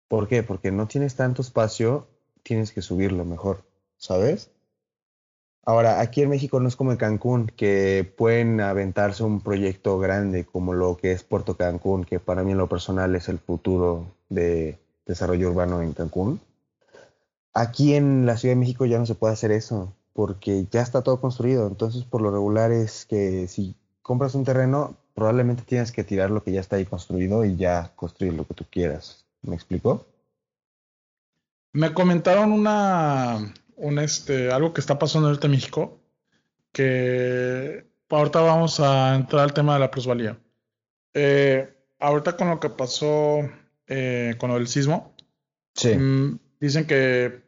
[0.08, 0.44] ¿Por qué?
[0.44, 2.08] Porque no tienes tanto espacio,
[2.44, 3.66] tienes que subirlo mejor,
[3.98, 4.52] ¿sabes?
[5.68, 10.46] Ahora, aquí en México no es como en Cancún, que pueden aventarse un proyecto grande
[10.46, 14.06] como lo que es Puerto Cancún, que para mí en lo personal es el futuro
[14.30, 16.40] de desarrollo urbano en Cancún.
[17.52, 21.02] Aquí en la Ciudad de México ya no se puede hacer eso, porque ya está
[21.02, 21.66] todo construido.
[21.66, 26.44] Entonces, por lo regular es que si compras un terreno, probablemente tienes que tirar lo
[26.44, 29.26] que ya está ahí construido y ya construir lo que tú quieras.
[29.42, 30.06] ¿Me explico?
[31.74, 36.00] Me comentaron una un este, algo que está pasando ahorita en México,
[36.72, 40.38] que ahorita vamos a entrar al tema de la plusvalía.
[41.14, 43.50] Eh, ahorita con lo que pasó
[43.88, 45.14] eh, con el sismo,
[45.74, 45.96] sí.
[45.96, 47.44] Mm, dicen que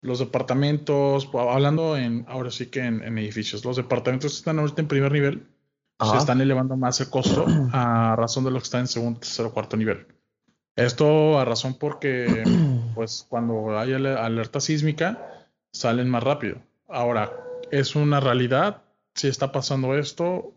[0.00, 4.88] los departamentos, hablando en, ahora sí que en, edificios, los departamentos que están ahorita en
[4.88, 5.46] primer nivel,
[6.00, 9.52] se están elevando más el costo a razón de lo que está en segundo, tercero,
[9.52, 10.08] cuarto nivel.
[10.74, 12.42] Esto a razón porque,
[12.94, 15.31] pues, cuando hay alerta sísmica,
[15.72, 16.58] salen más rápido.
[16.88, 17.32] Ahora,
[17.70, 18.82] ¿es una realidad
[19.14, 20.52] si está pasando esto?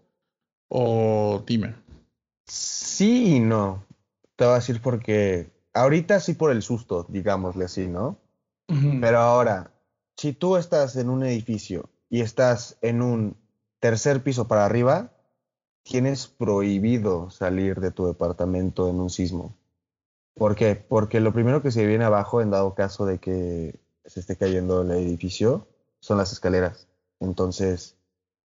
[0.67, 1.75] O dime.
[2.45, 3.83] Sí y no.
[4.35, 8.19] Te voy a decir porque ahorita sí por el susto, digámosle así, ¿no?
[8.99, 9.71] Pero ahora,
[10.17, 13.37] si tú estás en un edificio y estás en un
[13.79, 15.11] tercer piso para arriba,
[15.83, 19.55] tienes prohibido salir de tu departamento en un sismo.
[20.33, 20.75] ¿Por qué?
[20.75, 24.81] Porque lo primero que se viene abajo, en dado caso de que se esté cayendo
[24.81, 25.67] el edificio,
[25.99, 26.87] son las escaleras.
[27.19, 27.95] Entonces,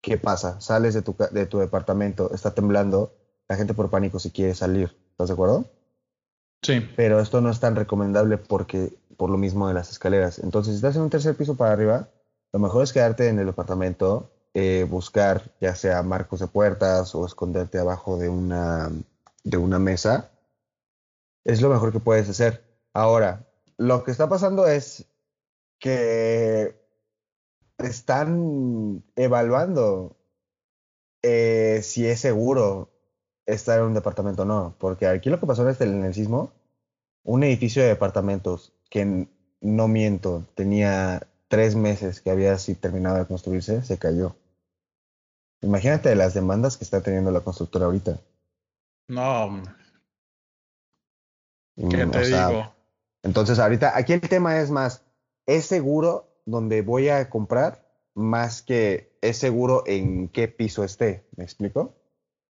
[0.01, 0.61] ¿qué pasa?
[0.61, 3.15] Sales de tu, de tu departamento, está temblando,
[3.49, 4.97] la gente por pánico se quiere salir.
[5.11, 5.65] ¿Estás de acuerdo?
[6.63, 6.81] Sí.
[6.97, 10.39] Pero esto no es tan recomendable porque por lo mismo de las escaleras.
[10.39, 12.09] Entonces, si estás en un tercer piso para arriba,
[12.53, 17.27] lo mejor es quedarte en el departamento, eh, buscar ya sea marcos de puertas o
[17.27, 18.91] esconderte abajo de una,
[19.45, 20.31] de una mesa.
[21.45, 22.65] Es lo mejor que puedes hacer.
[22.93, 23.47] Ahora,
[23.77, 25.07] lo que está pasando es
[25.81, 26.77] que
[27.79, 30.17] están evaluando
[31.23, 32.91] eh, si es seguro
[33.47, 34.77] estar en un departamento o no.
[34.79, 36.53] Porque aquí lo que pasó este, en el sismo,
[37.25, 39.27] un edificio de departamentos que
[39.61, 44.37] no miento, tenía tres meses que había así terminado de construirse, se cayó.
[45.63, 48.21] Imagínate las demandas que está teniendo la constructora ahorita.
[49.09, 49.63] No.
[51.77, 52.75] ¿Qué mm, te digo?
[53.23, 55.03] Entonces, ahorita, aquí el tema es más,
[55.51, 57.85] ¿es seguro donde voy a comprar
[58.15, 61.25] más que es seguro en qué piso esté?
[61.37, 61.97] ¿Me explico?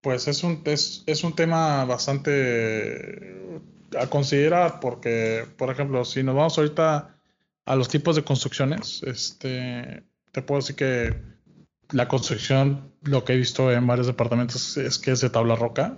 [0.01, 3.61] Pues es un, es, es un tema bastante
[3.99, 7.15] a considerar porque, por ejemplo, si nos vamos ahorita
[7.65, 11.15] a los tipos de construcciones, este, te puedo decir que
[11.91, 15.97] la construcción, lo que he visto en varios departamentos es que es de tabla roca.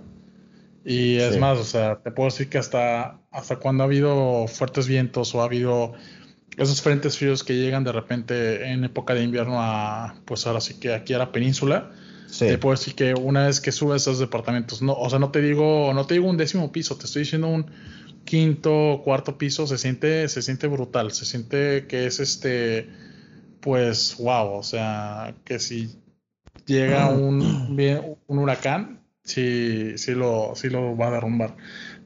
[0.84, 4.88] Y es más, o sea, te puedo decir que hasta, hasta cuando ha habido fuertes
[4.88, 5.94] vientos o ha habido
[6.56, 10.74] esos frentes fríos que llegan de repente en época de invierno a, pues ahora sí
[10.74, 11.90] que aquí a la península,
[12.38, 15.42] te puedo decir que una vez que subes esos departamentos, no, o sea, no te
[15.42, 17.66] digo, no te digo un décimo piso, te estoy diciendo un
[18.24, 22.88] quinto, cuarto piso, se siente, se siente brutal, se siente que es este,
[23.60, 25.90] pues, wow, o sea, que si
[26.64, 27.76] llega un,
[28.26, 31.56] un huracán, sí, sí lo, sí lo va a derrumbar.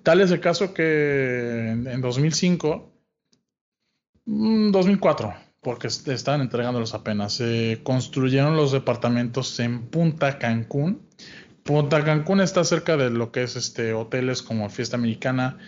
[0.03, 2.95] Tal es el caso que en, en 2005,
[4.27, 7.35] 2004, mm, porque estaban entregándolos apenas.
[7.35, 11.03] Se construyeron los departamentos en Punta Cancún.
[11.62, 15.59] Punta Cancún está cerca de lo que es este hoteles como Fiesta Americana.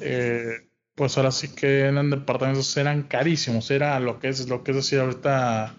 [0.00, 3.70] Eh, pues ahora sí que eran departamentos, eran carísimos.
[3.70, 5.74] Era lo que es, lo que es decir ahorita,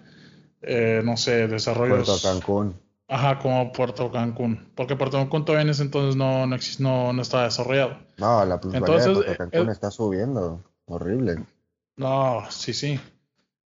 [0.61, 2.07] eh, no sé, desarrollos.
[2.07, 2.75] Puerto Cancún.
[3.07, 4.69] Ajá, como Puerto Cancún.
[4.75, 7.97] Porque Puerto Cancún todavía en ese entonces no, no, no, no estaba desarrollado.
[8.17, 10.61] No, la plusvalía de Puerto Cancún está subiendo.
[10.85, 11.43] Horrible.
[11.97, 12.99] No, sí, sí.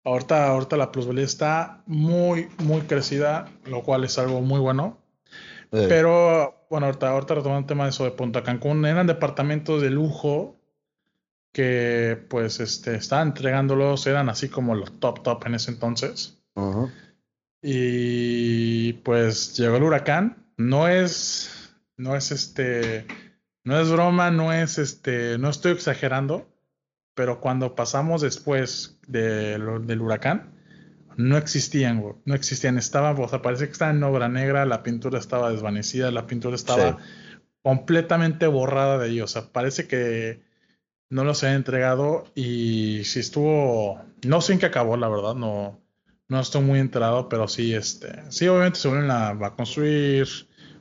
[0.04, 4.98] Ahorita, ahorita la plusvalía está muy, muy crecida, lo cual es algo muy bueno.
[5.72, 9.90] Pero, bueno, ahorita, ahorita retomando el tema de eso de Punta Cancún, eran departamentos de
[9.92, 10.56] lujo
[11.52, 16.42] que pues este, estaban entregándolos, eran así como los top top en ese entonces.
[17.62, 20.54] Y pues llegó el huracán.
[20.58, 23.06] No es, no es este,
[23.64, 26.48] no es broma, no es este, no estoy exagerando
[27.20, 30.54] pero cuando pasamos después del huracán,
[31.18, 32.78] no existían, No existían.
[32.78, 36.56] Estaban, o sea, parece que estaban en obra negra, la pintura estaba desvanecida, la pintura
[36.56, 36.98] estaba
[37.62, 39.36] completamente borrada de ellos.
[39.36, 40.42] O sea, parece que
[41.10, 45.78] no los habían entregado y si estuvo, no sé en qué acabó, la verdad, no,
[46.30, 50.26] no estoy muy enterado, pero sí, este, sí, obviamente se vuelven a, a construir.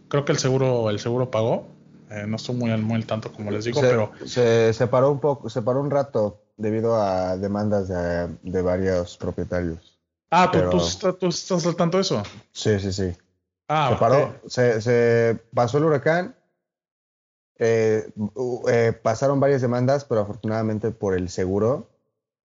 [0.06, 1.66] Creo que el seguro, el seguro pagó,
[2.10, 4.12] eh, no estoy muy al, muy tanto como les digo, pero...
[4.24, 9.98] Se separó un poco, se paró un rato debido a demandas de, varios propietarios.
[10.30, 12.22] Ah, ¿tú, tú, estás al tanto de eso?
[12.52, 13.12] Sí, sí, sí.
[13.68, 16.34] Ah, se paró, se, pasó el huracán,
[17.58, 18.10] eh,
[18.68, 21.88] eh, pasaron varias demandas, pero afortunadamente por el seguro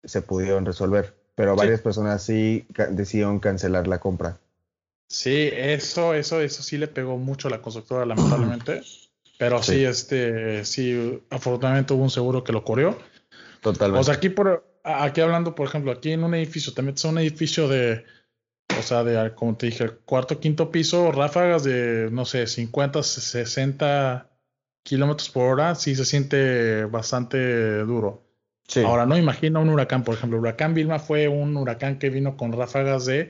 [0.04, 1.16] se pudieron resolver.
[1.36, 4.38] Pero varias personas sí decidieron cancelar la compra.
[5.08, 8.82] Sí, eso, eso, eso sí le pegó mucho a la constructora, lamentablemente.
[9.44, 9.84] Pero sí.
[9.84, 12.98] este, sí, afortunadamente hubo un seguro que lo corrió.
[13.60, 14.00] Totalmente.
[14.00, 17.10] O sea, aquí, por, aquí hablando, por ejemplo, aquí en un edificio, te metes a
[17.10, 18.06] un edificio de,
[18.80, 24.30] o sea, de, como te dije, cuarto, quinto piso, ráfagas de, no sé, 50, 60
[24.82, 28.24] kilómetros por hora, sí se siente bastante duro.
[28.66, 28.80] Sí.
[28.80, 32.38] Ahora, no imagino un huracán, por ejemplo, el huracán Vilma fue un huracán que vino
[32.38, 33.30] con ráfagas de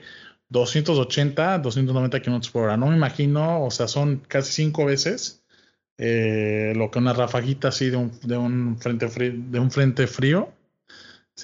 [0.49, 2.77] 280, 290 kilómetros por hora.
[2.77, 5.42] No me imagino, o sea, son casi cinco veces
[5.97, 10.07] eh, lo que una rafajita así de un, de un, frente, frío, de un frente
[10.07, 10.49] frío,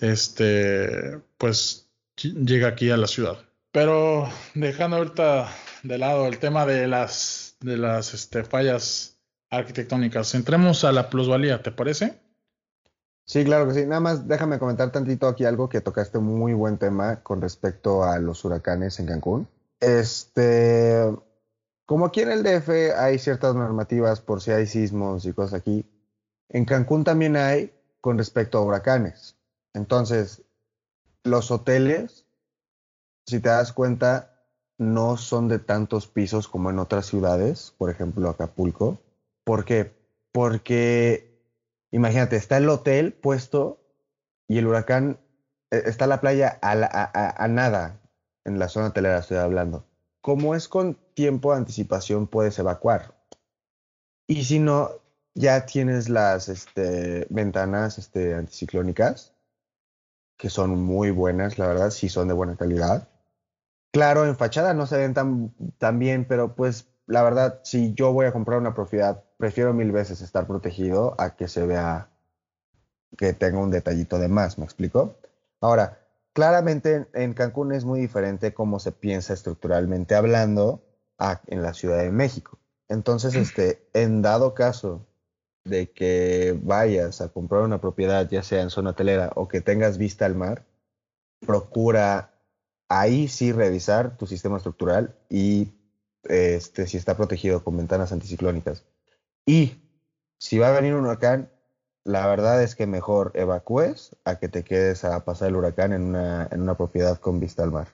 [0.01, 3.37] este, pues llega aquí a la ciudad.
[3.71, 5.49] Pero dejando ahorita
[5.83, 9.17] de lado el tema de las, de las este, fallas
[9.49, 12.19] arquitectónicas, entremos a la plusvalía, ¿te parece?
[13.25, 13.85] Sí, claro que sí.
[13.85, 18.17] Nada más déjame comentar tantito aquí algo que tocaste muy buen tema con respecto a
[18.17, 19.47] los huracanes en Cancún.
[19.79, 21.05] Este,
[21.89, 25.89] como aquí en el DF hay ciertas normativas por si hay sismos y cosas aquí,
[26.49, 29.35] en Cancún también hay con respecto a huracanes.
[29.73, 30.43] Entonces,
[31.23, 32.27] los hoteles,
[33.25, 34.45] si te das cuenta,
[34.77, 38.99] no son de tantos pisos como en otras ciudades, por ejemplo Acapulco.
[39.43, 39.97] ¿Por qué?
[40.31, 41.29] Porque
[41.91, 43.79] Imagínate, está el hotel puesto
[44.47, 45.19] y el huracán,
[45.71, 47.99] e, está la playa a, nada
[48.45, 49.88] en la zona hotelera, estoy hablando.
[50.21, 53.15] Como es con tiempo de anticipación, puedes evacuar.
[54.27, 54.89] Y si no,
[55.33, 59.33] ya tienes las este, ventanas este, anticiclónicas,
[60.37, 63.09] que son muy buenas, la verdad, sí son de buena calidad.
[63.91, 68.13] Claro, en fachada no se ven tan, tan bien, pero pues la verdad, si yo
[68.13, 72.09] voy a comprar una propiedad prefiero mil veces estar protegido a que se vea
[73.17, 75.15] que tenga un detallito de más, ¿me explico?
[75.61, 75.98] Ahora,
[76.33, 80.83] claramente en Cancún es muy diferente cómo se piensa estructuralmente hablando
[81.47, 82.59] en la Ciudad de México.
[82.87, 85.05] Entonces, este, en dado caso
[85.65, 89.97] de que vayas a comprar una propiedad, ya sea en zona hotelera o que tengas
[89.97, 90.65] vista al mar,
[91.45, 92.33] procura
[92.87, 95.73] ahí sí revisar tu sistema estructural y
[96.23, 98.85] este, si está protegido con ventanas anticiclónicas.
[99.45, 99.77] Y
[100.37, 101.51] si va a venir un huracán,
[102.03, 106.03] la verdad es que mejor evacúes a que te quedes a pasar el huracán en
[106.03, 107.87] una, en una propiedad con vista al mar.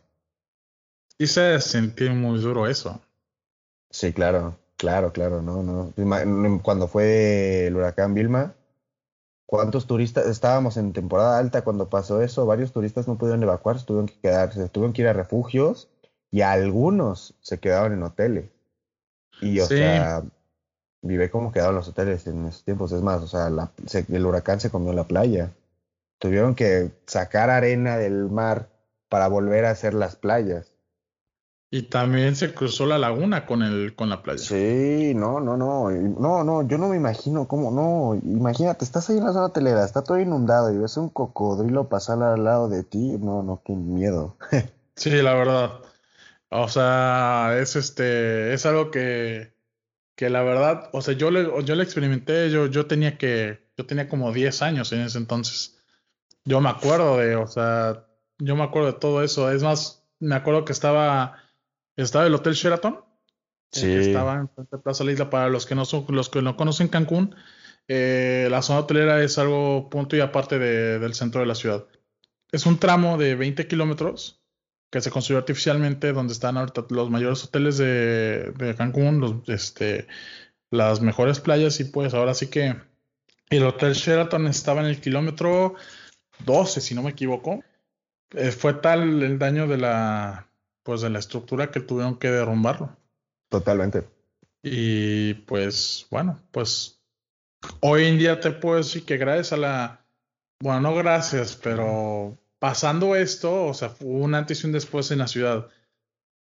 [1.18, 3.02] Y se sintió muy duro eso.
[3.90, 5.94] Sí, claro, claro, claro, no, no.
[6.62, 8.54] Cuando fue el huracán Vilma,
[9.46, 10.28] ¿cuántos turistas?
[10.28, 14.68] Estábamos en temporada alta cuando pasó eso, varios turistas no pudieron evacuar, tuvieron que quedarse,
[14.70, 15.90] tuvieron que ir a refugios
[16.32, 18.50] y algunos se quedaron en hoteles.
[19.42, 20.24] Y o sea,
[21.02, 22.92] vive como quedaron los hoteles en esos tiempos.
[22.92, 25.52] Es más, o sea, el huracán se comió la playa.
[26.20, 28.70] Tuvieron que sacar arena del mar
[29.10, 30.76] para volver a hacer las playas.
[31.72, 34.40] Y también se cruzó la laguna con el con la playa.
[34.40, 39.18] Sí, no, no, no, no, no, yo no me imagino cómo, no, imagínate, estás ahí
[39.18, 42.84] en la zona hotelera, está todo inundado y ves un cocodrilo pasar al lado de
[42.84, 44.38] ti, no, no, qué miedo.
[44.96, 45.72] sí, la verdad.
[46.50, 49.55] O sea, es este, es algo que
[50.16, 53.86] que la verdad, o sea, yo le, yo le experimenté, yo, yo tenía que, yo
[53.86, 55.78] tenía como 10 años en ese entonces.
[56.46, 58.06] Yo me acuerdo de, o sea,
[58.40, 59.52] yo me acuerdo de todo eso.
[59.52, 61.44] Es más, me acuerdo que estaba,
[61.98, 63.04] estaba el Hotel Sheraton.
[63.72, 63.92] Sí.
[63.92, 64.48] estaba en
[64.82, 65.30] Plaza La Isla.
[65.30, 67.36] Para los que no son, los que no conocen Cancún,
[67.90, 71.86] eh, la zona hotelera es algo punto y aparte de, del centro de la ciudad.
[72.52, 74.45] Es un tramo de 20 kilómetros
[74.90, 80.08] que se construyó artificialmente, donde están ahorita los mayores hoteles de, Cancún, los, este,
[80.72, 82.76] las mejores playas, y pues ahora sí que
[83.50, 85.76] el Hotel Sheraton estaba en el kilómetro
[86.46, 87.64] 12, si no me equivoco.
[88.32, 90.48] Eh, fue tal el daño de la,
[90.84, 92.96] pues de la estructura que tuvieron que derrumbarlo.
[93.50, 94.08] Totalmente.
[94.64, 97.00] Y pues bueno, pues
[97.82, 100.06] hoy en día te puedo decir que gracias a la,
[100.60, 105.20] bueno, no gracias, pero pasando esto, o sea, fue un antes y un después en
[105.20, 105.70] la ciudad.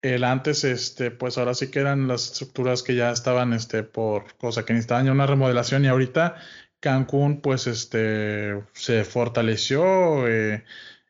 [0.03, 4.37] El antes, este, pues ahora sí que eran las estructuras que ya estaban, este, por
[4.37, 6.37] cosa que necesitaban ya una remodelación y ahorita
[6.85, 10.65] Cancún, pues, este, se fortaleció eh,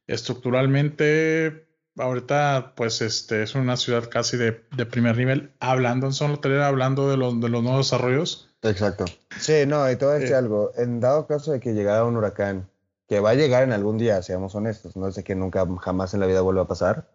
[0.07, 1.67] estructuralmente.
[1.97, 7.11] Ahorita, pues, este, es una ciudad casi de, primer nivel, hablando en zona hotelera, hablando
[7.11, 8.55] de los, de los nuevos desarrollos.
[8.63, 9.05] Exacto.
[9.39, 10.71] Sí, no, y te voy a decir eh, algo.
[10.77, 12.69] En dado caso de que llegara un huracán
[13.09, 16.21] que va a llegar en algún día, seamos honestos, no sé que nunca jamás en
[16.21, 17.09] la vida vuelva a pasar.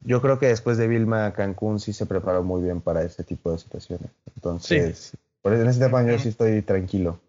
[0.00, 3.52] Yo creo que después de Vilma, Cancún sí se preparó muy bien para este tipo
[3.52, 4.10] de situaciones.
[4.34, 7.20] Entonces, por en ese tema yo sí estoy tranquilo.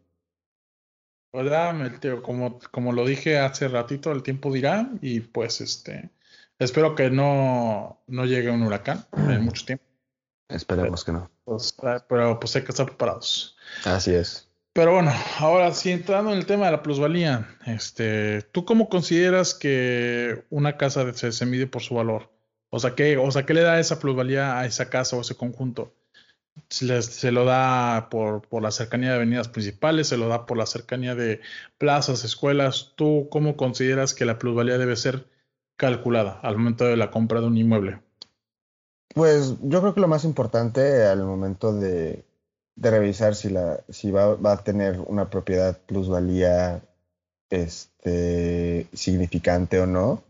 [1.32, 1.51] Pues
[2.21, 6.09] como, como lo dije hace ratito, el tiempo dirá y pues este,
[6.59, 9.84] espero que no, no llegue un huracán en mucho tiempo.
[10.47, 11.30] Esperemos que no.
[11.43, 11.76] Pues,
[12.07, 13.57] pero pues hay que estar preparados.
[13.84, 14.47] Así es.
[14.76, 19.53] Pero bueno, ahora sí entrando en el tema de la plusvalía, este, ¿tú cómo consideras
[19.53, 22.30] que una casa se, mide por su valor?
[22.71, 25.36] O sea, ¿qué, o sea, ¿qué le da esa plusvalía a esa casa o ese
[25.36, 25.93] conjunto?
[26.67, 30.57] Se, se lo da por, por, la cercanía de avenidas principales, se lo da por
[30.57, 31.39] la cercanía de
[31.78, 32.95] plazas, escuelas.
[32.97, 35.26] ¿Tú cómo consideras que la plusvalía debe ser
[35.78, 38.01] calculada al momento de la compra de un inmueble?
[39.13, 42.26] Pues yo creo que lo más importante al momento de
[42.76, 46.82] de revisar si, la, si va, va, a tener una propiedad plusvalía
[47.49, 50.23] este, significante o no,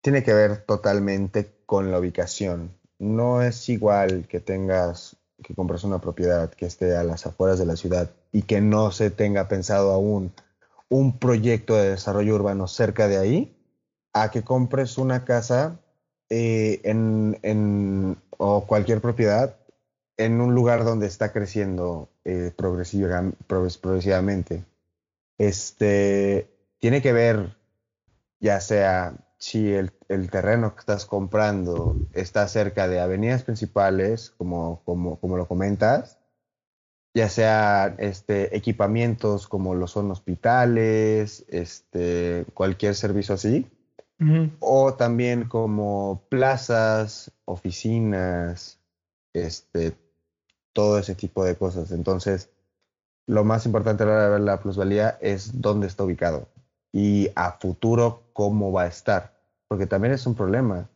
[0.00, 2.70] tiene que ver totalmente con la ubicación.
[2.98, 7.66] No es igual que tengas, que compres una propiedad que esté a las afueras de
[7.66, 10.32] la ciudad y que no se tenga pensado aún
[10.88, 13.56] un proyecto de desarrollo urbano cerca de ahí
[14.12, 15.80] a que compres una casa
[16.30, 19.56] eh, en, en, o cualquier propiedad
[20.16, 24.64] en un lugar donde está creciendo eh, progresivamente.
[25.38, 27.56] Este, tiene que ver,
[28.40, 34.82] ya sea si el, el, terreno que estás comprando está cerca de avenidas principales, como,
[34.84, 36.18] como, como lo comentas,
[37.14, 43.70] ya sea este, equipamientos como lo son hospitales, este, cualquier servicio así,
[44.60, 48.80] o también como plazas, oficinas,
[49.34, 49.94] este,
[50.74, 51.90] todo ese tipo de cosas.
[51.92, 52.50] Entonces,
[53.26, 56.48] lo más importante a la hora de ver la plusvalía es dónde está ubicado
[56.92, 59.32] y a futuro cómo va a estar,
[59.68, 60.88] porque también es un problema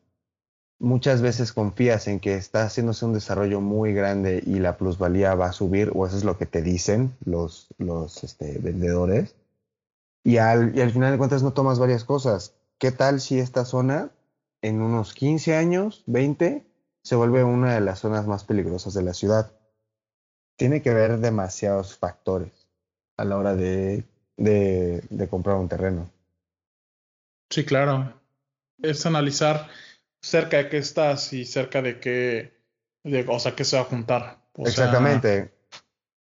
[0.78, 5.46] muchas veces confías en que está haciéndose un desarrollo muy grande y la plusvalía va
[5.46, 9.34] a subir, o eso es lo que te dicen los, los este, vendedores.
[10.24, 12.54] Y al, y al final de cuentas no tomas varias cosas.
[12.78, 14.10] ¿Qué tal si esta zona
[14.62, 16.66] en unos 15 años, 20,
[17.02, 19.52] se vuelve una de las zonas más peligrosas de la ciudad?
[20.58, 22.68] Tiene que ver demasiados factores
[23.16, 24.04] a la hora de,
[24.36, 26.10] de, de comprar un terreno.
[27.48, 28.12] Sí, claro.
[28.82, 29.68] Es analizar
[30.20, 32.52] cerca de qué estás y cerca de qué,
[33.04, 34.38] de, o sea, qué se va a juntar.
[34.56, 35.54] Exactamente.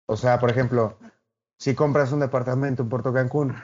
[0.06, 0.98] O sea, por ejemplo,
[1.58, 3.56] si compras un departamento en Puerto Cancún,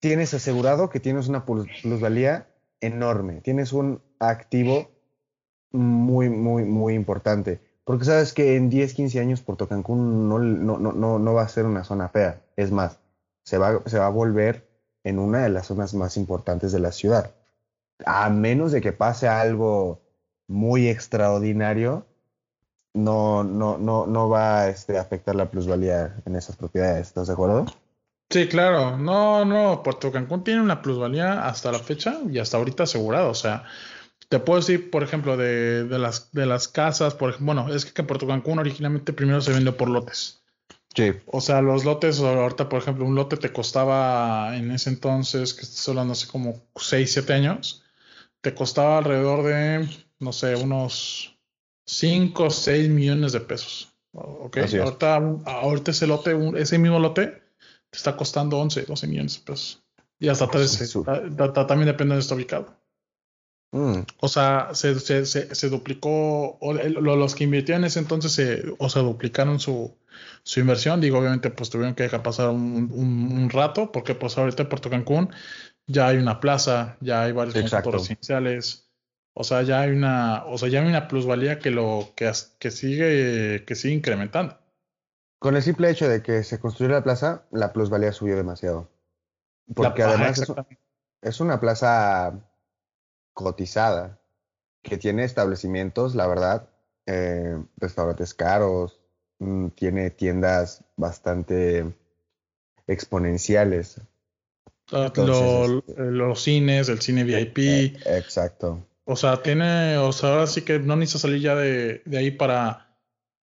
[0.00, 2.48] tienes asegurado que tienes una plusvalía
[2.80, 4.90] enorme, tienes un activo
[5.70, 7.60] muy, muy, muy importante.
[7.88, 11.48] Porque sabes que en 10, 15 años Puerto Cancún no, no, no, no va a
[11.48, 12.42] ser una zona fea.
[12.54, 12.98] Es más,
[13.42, 14.68] se va, se va a volver
[15.02, 17.32] en una de las zonas más importantes de la ciudad
[18.04, 20.00] a menos de que pase algo
[20.46, 22.06] muy extraordinario,
[22.94, 27.08] no, no, no, no va este, a afectar la plusvalía en esas propiedades.
[27.08, 27.66] ¿Estás de acuerdo?
[28.30, 28.96] Sí, claro.
[28.96, 33.30] No, no, Puerto Cancún tiene una plusvalía hasta la fecha y hasta ahorita asegurado.
[33.30, 33.64] O sea,
[34.28, 37.86] te puedo decir, por ejemplo, de, de las, de las casas, por ejemplo, bueno, es
[37.86, 40.42] que en Puerto Cancún originalmente primero se vendió por lotes.
[40.94, 41.12] Sí.
[41.26, 45.62] O sea, los lotes, ahorita, por ejemplo, un lote te costaba en ese entonces, que
[45.62, 47.84] estoy hablando hace como 6, 7 años,
[48.40, 51.38] te costaba alrededor de, no sé, unos
[51.86, 53.94] 5 o 6 millones de pesos.
[54.12, 54.58] ¿Ok?
[54.58, 57.42] Ahorita, ahorita, ese lote, ese mismo lote,
[57.90, 59.82] te está costando 11, 12 millones de pesos.
[60.18, 61.04] Y hasta 13.
[61.04, 62.76] también depende de dónde está ubicado.
[63.72, 64.00] Mm.
[64.20, 69.02] O sea, se, se, se, duplicó, los que invirtieron en ese entonces se, o sea,
[69.02, 69.94] duplicaron su,
[70.42, 71.00] su inversión.
[71.00, 74.68] Digo, obviamente, pues tuvieron que dejar pasar un, un, un rato, porque pues ahorita en
[74.68, 75.30] Puerto Cancún
[75.86, 78.88] ya hay una plaza, ya hay varios conjuntos residenciales.
[79.34, 82.70] O sea, ya hay una, o sea, ya hay una plusvalía que lo que, que
[82.70, 84.58] sigue que sigue incrementando.
[85.38, 88.90] Con el simple hecho de que se construyó la plaza, la plusvalía subió demasiado.
[89.74, 90.42] Porque además
[91.22, 92.32] es, una plaza
[93.38, 94.18] cotizada
[94.82, 96.70] que tiene establecimientos, la verdad,
[97.06, 99.00] eh, restaurantes caros,
[99.38, 101.94] mm, tiene tiendas bastante
[102.88, 104.00] exponenciales.
[104.90, 107.58] Este, los cines, el cine VIP.
[107.58, 108.84] E, exacto.
[109.04, 112.32] O sea, tiene, o sea, ahora sí que no necesitas salir ya de, de ahí
[112.32, 112.88] para,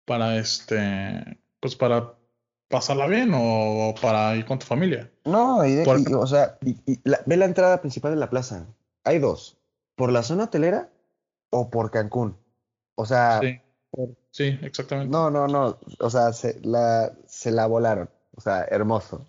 [0.04, 2.16] para este, pues para
[2.68, 5.10] pasarla bien o, para ir con tu familia.
[5.24, 5.82] No, y,
[6.14, 8.68] o sea, ve la entrada principal de la plaza.
[9.06, 9.58] Hay dos,
[9.96, 10.89] por la zona hotelera
[11.50, 12.38] o por Cancún.
[12.96, 13.60] O sea, sí,
[14.32, 15.11] sí exactamente.
[15.11, 18.10] No, no, no, o sea, se la, se la volaron.
[18.38, 19.26] O sea, hermoso.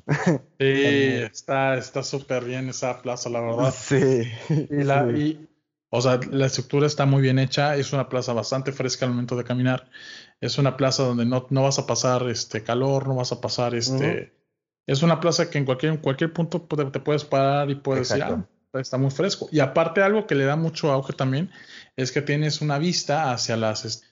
[0.58, 3.74] Sí, está súper bien esa plaza, la verdad.
[3.76, 4.24] Sí.
[4.48, 5.48] Y la, Y,
[5.90, 7.76] o sea, la estructura está muy bien hecha.
[7.76, 9.88] Es una plaza bastante fresca al momento de caminar.
[10.40, 13.74] Es una plaza donde no, no vas a pasar este calor, no vas a pasar
[13.74, 14.34] este.
[14.86, 18.24] Es una plaza que en cualquier, en cualquier punto te puedes parar y puedes decir,
[18.24, 19.48] ah, está muy fresco.
[19.50, 21.50] Y aparte, algo que le da mucho auge también
[21.96, 24.04] es que tienes una vista hacia las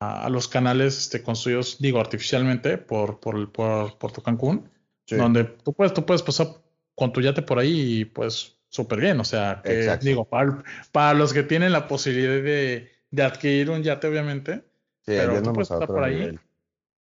[0.00, 4.68] a, los canales este, construidos, digo, artificialmente por, por, por, por Cancún,
[5.08, 6.48] donde tú puedes, tú puedes pasar
[6.94, 9.20] con tu yate por ahí y pues súper bien.
[9.20, 13.82] O sea, que digo, para, para, los que tienen la posibilidad de, de adquirir un
[13.82, 14.64] yate, obviamente,
[15.04, 16.38] sí, pero tú puedes pasar por ahí.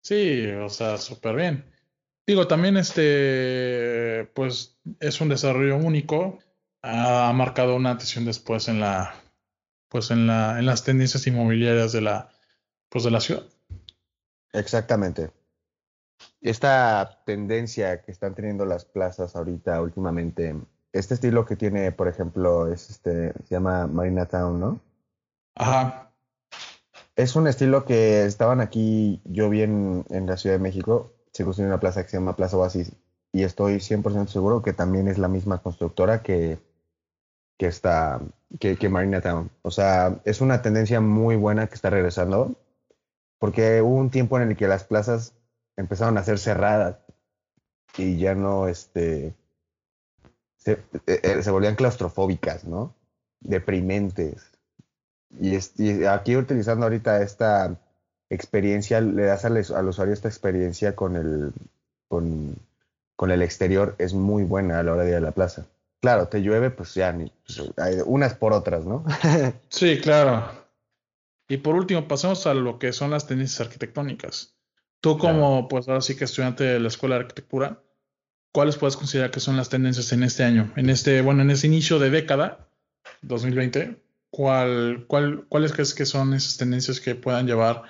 [0.01, 1.65] Sí, o sea, súper bien.
[2.25, 6.39] Digo, también este, pues es un desarrollo único.
[6.81, 9.13] Ha marcado una atención después en la,
[9.89, 12.29] pues en la, en las tendencias inmobiliarias de la,
[12.89, 13.43] pues de la ciudad.
[14.53, 15.31] Exactamente.
[16.41, 20.55] Esta tendencia que están teniendo las plazas ahorita últimamente,
[20.93, 24.79] este estilo que tiene, por ejemplo, es este, se llama Marina Town, ¿no?
[25.55, 26.11] Ajá.
[27.15, 31.67] Es un estilo que estaban aquí, yo vi en, la Ciudad de México, se construyó
[31.67, 32.91] una plaza que se llama Plaza Oasis,
[33.31, 36.59] y estoy 100% seguro que también es la misma constructora que,
[37.57, 38.21] que, está,
[38.59, 39.49] que, que Marina Town.
[39.61, 42.55] O sea, es una tendencia muy buena que está regresando,
[43.39, 45.33] porque hubo un tiempo en el que las plazas
[45.75, 46.97] empezaron a ser cerradas
[47.97, 49.33] y ya no, este,
[50.57, 50.73] se,
[51.05, 52.93] eh, eh, volvían claustrofóbicas, ¿no?
[53.39, 54.51] Deprimentes.
[55.39, 57.79] Y, es, y aquí utilizando ahorita esta
[58.29, 61.53] experiencia, le das al, al usuario esta experiencia con el,
[62.07, 62.55] con,
[63.15, 65.65] con, el exterior, es muy buena a la hora de ir a la plaza.
[66.01, 69.03] Claro, te llueve, pues ya, ni, pues, hay unas por otras, ¿no?
[69.69, 70.51] sí, claro.
[71.49, 74.55] Y por último, pasemos a lo que son las tendencias arquitectónicas.
[75.01, 75.67] Tú como, claro.
[75.69, 77.81] pues ahora sí que estudiante de la Escuela de Arquitectura,
[78.51, 80.71] ¿cuáles puedes considerar que son las tendencias en este año?
[80.75, 82.67] En este, bueno, en este inicio de década,
[83.21, 83.99] 2020,
[84.29, 87.83] ¿cuál, cuál, ¿cuáles crees que son esas tendencias que puedan llevar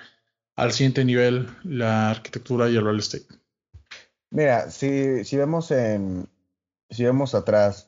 [0.56, 3.26] al siguiente nivel la arquitectura y el real estate?
[4.30, 6.28] Mira, si, si vemos en,
[6.90, 7.87] si vemos atrás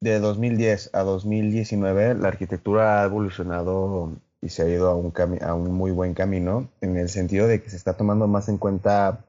[0.00, 5.12] de 2010 a 2019, la arquitectura ha evolucionado y se ha ido a un,
[5.42, 8.58] a un muy buen camino en el sentido de que se está tomando más en
[8.58, 9.24] cuenta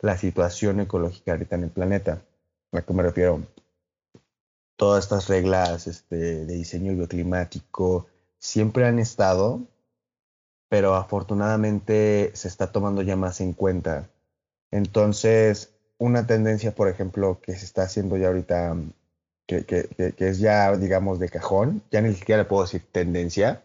[0.00, 2.22] la situación ecológica ahorita en el planeta.
[2.72, 3.42] ¿A qué me refiero?
[4.76, 8.06] Todas estas reglas este, de diseño bioclimático
[8.38, 9.60] siempre han estado,
[10.68, 14.08] pero afortunadamente se está tomando ya más en cuenta.
[14.70, 18.74] Entonces, una tendencia, por ejemplo, que se está haciendo ya ahorita,
[19.50, 23.62] que, que, que es ya, digamos, de cajón, ya ni siquiera le puedo decir tendencia,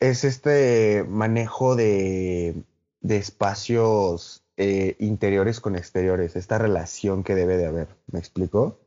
[0.00, 2.62] es este manejo de,
[3.00, 7.88] de espacios eh, interiores con exteriores, esta relación que debe de haber.
[8.10, 8.80] ¿Me explico?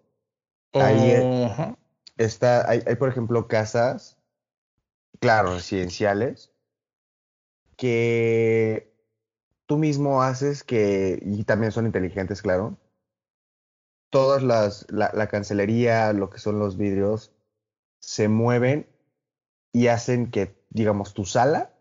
[0.73, 0.84] Uh -huh.
[0.84, 1.76] Ahí
[2.18, 4.18] está, hay, hay, por ejemplo, casas,
[5.19, 6.52] claro, residenciales,
[7.76, 8.94] que
[9.65, 12.78] tú mismo haces que, y también son inteligentes, claro,
[14.11, 17.31] todas las, la, la cancelería, lo que son los vidrios,
[17.99, 18.88] se mueven
[19.73, 21.71] y hacen que, digamos, tu sala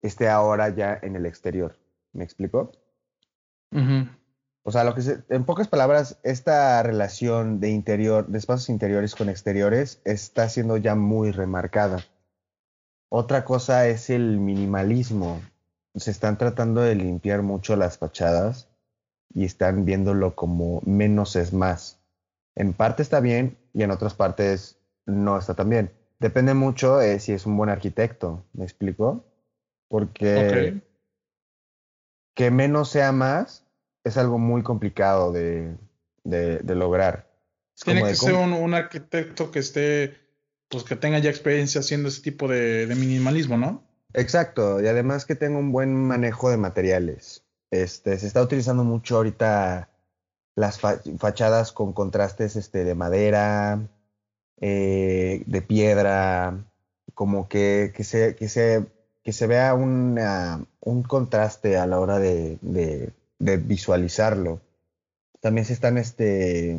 [0.00, 1.76] esté ahora ya en el exterior.
[2.12, 2.72] ¿Me explico?
[3.72, 4.18] Uh -huh.
[4.62, 9.14] O sea, lo que se, en pocas palabras, esta relación de interior, de espacios interiores
[9.14, 12.04] con exteriores, está siendo ya muy remarcada.
[13.08, 15.40] Otra cosa es el minimalismo.
[15.94, 18.68] Se están tratando de limpiar mucho las fachadas
[19.34, 22.00] y están viéndolo como menos es más.
[22.54, 25.92] En parte está bien y en otras partes no está tan bien.
[26.18, 29.24] Depende mucho de si es un buen arquitecto, ¿me explico?
[29.88, 30.82] Porque okay.
[32.34, 33.66] que menos sea más
[34.04, 35.76] es algo muy complicado de,
[36.24, 37.28] de, de lograr.
[37.76, 40.16] Es Tiene que ser un, un, arquitecto que esté,
[40.68, 43.84] pues que tenga ya experiencia haciendo ese tipo de, de, minimalismo, ¿no?
[44.14, 47.45] Exacto, y además que tenga un buen manejo de materiales.
[47.70, 49.88] Este, se está utilizando mucho ahorita
[50.54, 53.88] las fa fachadas con contrastes este, de madera,
[54.60, 56.64] eh, de piedra,
[57.14, 58.86] como que, que, se, que, se,
[59.22, 64.60] que se vea un contraste a la hora de, de, de visualizarlo.
[65.40, 66.78] También se están, este,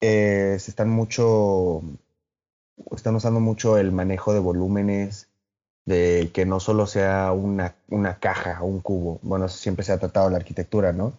[0.00, 1.82] eh, se están mucho,
[2.92, 5.29] están usando mucho el manejo de volúmenes,
[5.90, 9.18] de que no solo sea una, una caja o un cubo.
[9.22, 11.12] Bueno, siempre se ha tratado la arquitectura, ¿no?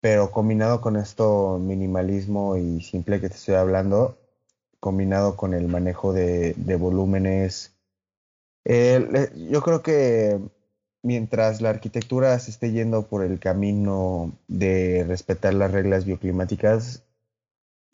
[0.00, 4.18] Pero combinado con esto minimalismo y simple que te estoy hablando,
[4.80, 7.72] combinado con el manejo de, de volúmenes,
[8.64, 10.40] eh, yo creo que
[11.02, 17.04] mientras la arquitectura se esté yendo por el camino de respetar las reglas bioclimáticas,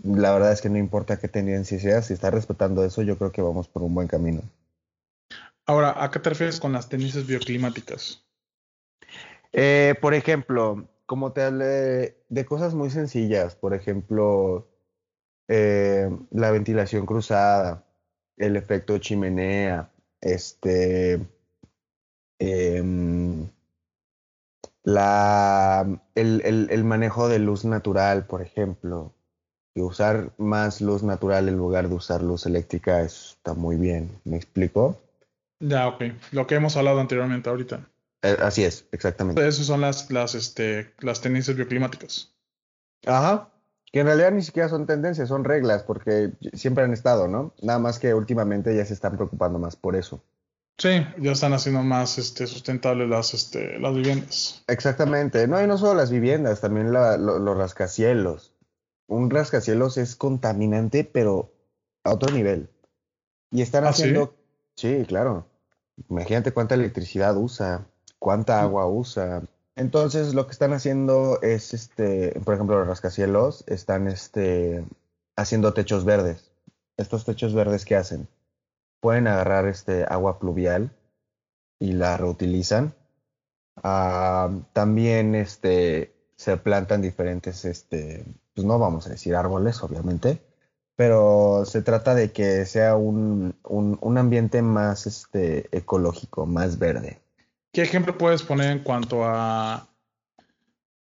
[0.03, 3.33] la verdad es que no importa qué tendencia sea, si está respetando eso, yo creo
[3.33, 4.43] que vamos por un buen camino.
[5.69, 8.25] Ahora, ¿a qué te refieres con las tendencias bioclimáticas?
[9.53, 14.67] Eh, por ejemplo, como te hablé de cosas muy sencillas, por ejemplo,
[15.47, 17.85] eh, la ventilación cruzada,
[18.39, 19.91] el efecto chimenea,
[20.23, 21.21] este,
[22.39, 22.83] eh,
[24.85, 29.13] la, el, el, el, manejo de luz natural, por ejemplo,
[29.75, 34.19] y usar más luz natural en lugar de usar luz eléctrica está muy bien.
[34.25, 34.97] ¿Me explico?
[35.61, 36.05] Ya, ok.
[36.33, 37.89] Lo que hemos hablado anteriormente ahorita.
[38.23, 39.47] Eh, así es, exactamente.
[39.47, 42.33] Esas son las, las, este, las tendencias bioclimáticas.
[43.07, 43.51] Ajá.
[43.93, 47.55] Que en realidad ni siquiera son tendencias, son reglas, porque siempre han estado, ¿no?
[47.63, 50.23] Nada más que últimamente ya se están preocupando más por eso.
[50.77, 54.63] Sí, ya están haciendo más este, sustentables las, este, las viviendas.
[54.69, 55.49] Exactamente.
[55.49, 58.55] No, y no solo las viviendas, también la, lo, los rascacielos.
[59.09, 61.53] Un rascacielos es contaminante, pero
[62.05, 62.69] a otro nivel.
[63.51, 64.27] Y están ¿Ah, haciendo.
[64.27, 64.38] ¿sí?
[64.79, 65.47] Sí, claro.
[66.09, 67.87] Imagínate cuánta electricidad usa,
[68.19, 69.43] cuánta agua usa.
[69.75, 74.85] Entonces lo que están haciendo es, este, por ejemplo, los rascacielos están este,
[75.37, 76.53] haciendo techos verdes.
[76.97, 78.29] Estos techos verdes que hacen,
[79.01, 80.91] pueden agarrar este agua pluvial
[81.81, 82.95] y la reutilizan.
[83.83, 88.25] Ah, también este, se plantan diferentes, este,
[88.55, 90.41] pues no vamos a decir árboles, obviamente,
[90.99, 97.21] pero se trata de que sea un, un, ambiente más este, ecológico, más verde.
[97.73, 99.87] ¿Qué ejemplo puedes poner en cuanto a,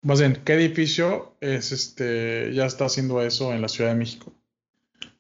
[0.02, 4.34] más bien, qué edificio es este, ya está haciendo eso en la Ciudad de México?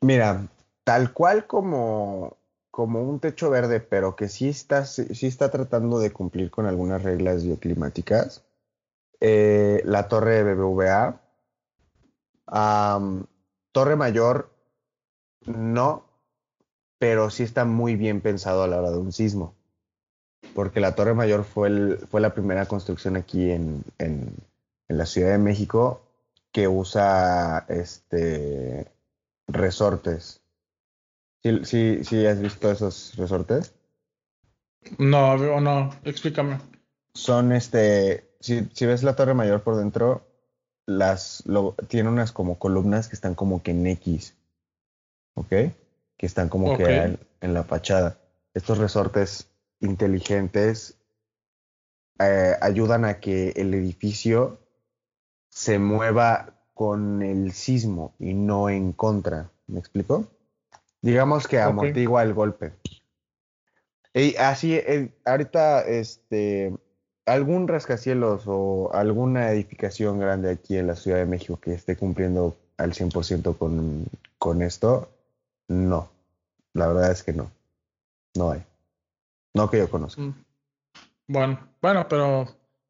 [0.01, 0.45] Mira,
[0.83, 2.35] tal cual como,
[2.69, 7.01] como un techo verde, pero que sí está, sí está tratando de cumplir con algunas
[7.01, 8.43] reglas bioclimáticas,
[9.21, 11.21] eh, la torre BBVA,
[13.71, 14.54] Torre Mayor
[15.45, 16.05] no,
[16.99, 19.55] pero sí está muy bien pensado a la hora de un sismo.
[20.53, 24.35] Porque la Torre Mayor fue, el, fue la primera construcción aquí en, en,
[24.87, 26.01] la Ciudad de México
[26.51, 28.91] que usa este
[29.47, 30.41] resortes.
[31.43, 33.73] ¿Sí, sí, sí has visto esos resortes?
[34.97, 36.59] No, no, explícame.
[37.13, 40.25] Son este, si, si ves la Torre Mayor por dentro,
[40.85, 41.43] las
[41.87, 44.34] tiene unas como columnas que están como que en X.
[45.35, 45.49] ¿ok?
[46.17, 48.17] Que están como que en, la fachada.
[48.53, 49.47] Estos resortes
[49.79, 50.97] inteligentes
[52.19, 54.59] eh, ayudan a que el edificio
[55.49, 59.51] se mueva con el sismo y no en contra.
[59.67, 60.27] ¿Me explico?
[61.01, 62.73] Digamos que amortigua el golpe.
[64.13, 66.73] Y así, eh, ahorita, este,
[67.25, 72.55] algún rascacielos o alguna edificación grande aquí en la Ciudad de México que esté cumpliendo
[72.77, 74.05] al 100% con,
[74.37, 75.09] con esto,
[75.67, 76.11] no,
[76.73, 77.51] la verdad es que no.
[78.35, 78.63] No hay.
[79.53, 80.21] No que yo conozca.
[80.21, 80.45] Mm.
[81.27, 82.47] Bueno, bueno, pero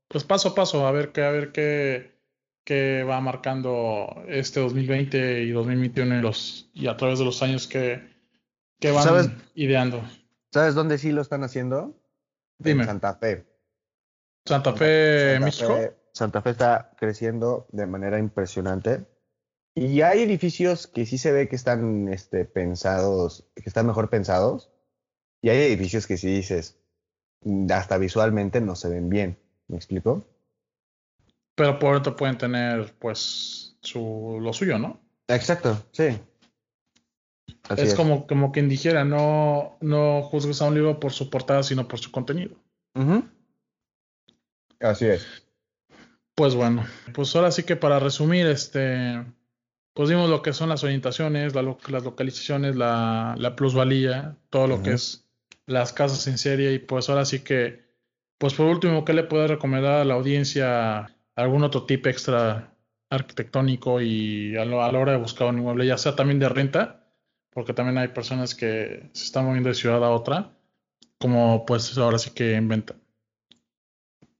[0.07, 2.15] pues paso a paso, a ver qué, a ver qué,
[2.63, 7.67] qué va marcando este 2020 y 2021 y, los, y a través de los años
[7.67, 8.01] que,
[8.79, 10.01] que van ideando.
[10.51, 11.95] ¿Sabes dónde sí lo están haciendo?
[12.57, 12.83] Dime.
[12.83, 13.45] En Santa Fe.
[14.45, 15.77] Santa Fe, México.
[16.13, 19.05] Santa Fe está creciendo de manera impresionante.
[19.77, 24.71] Y hay edificios que sí se ve que están este, pensados, que están mejor pensados.
[25.41, 26.79] Y hay edificios que sí dices,
[27.69, 29.37] hasta visualmente no se ven bien.
[29.67, 30.25] ¿Me explico?
[31.55, 35.01] Pero por otro pueden tener, pues, su, lo suyo, ¿no?
[35.27, 36.19] Exacto, sí.
[37.75, 41.87] es, Como, como quien dijera, no, no juzgues a un libro por su portada, sino
[41.87, 42.55] por su contenido.
[44.79, 45.25] Así es.
[46.35, 49.25] Pues bueno, pues ahora sí que para resumir, este,
[49.95, 51.63] pues vimos lo que son las orientaciones, las
[52.03, 55.25] localizaciones, la, plusvalía, todo lo que es
[55.67, 56.73] las casas en serie.
[56.73, 57.85] Y pues ahora sí que,
[58.37, 62.73] pues por último, ¿qué le puede recomendar a la audiencia algún otro tip extra
[63.09, 67.07] arquitectónico y a, la hora de buscar un inmueble, ya sea también de renta,
[67.51, 70.51] porque también hay personas que se están moviendo de ciudad a otra,
[71.19, 72.95] como pues ahora sí que en venta.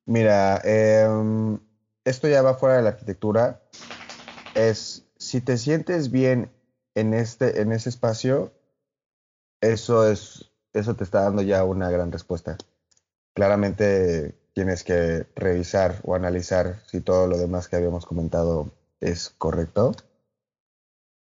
[0.05, 1.57] Mira, em,
[2.03, 3.63] esto ya va fuera de la arquitectura,
[4.53, 5.04] es
[5.35, 6.49] si te sientes bien
[6.93, 8.53] en, este, en ese espacio,
[9.59, 12.57] eso, es, eso te está dando ya una gran respuesta.
[13.33, 18.71] Claramente tienes que revisar o analizar si todo lo demás que habíamos comentado
[19.01, 19.91] es correcto.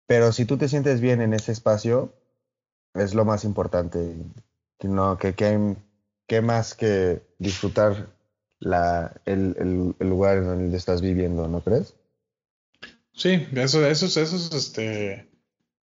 [0.08, 2.14] Pero si tú te sientes bien en ese espacio,
[2.94, 4.18] es lo más importante.
[4.84, 8.14] No, que, que, más que disfrutar
[8.60, 11.96] la, el, el lugar en donde estás viviendo, ¿no crees?
[13.14, 15.30] Sí, eso, eso, eso es este.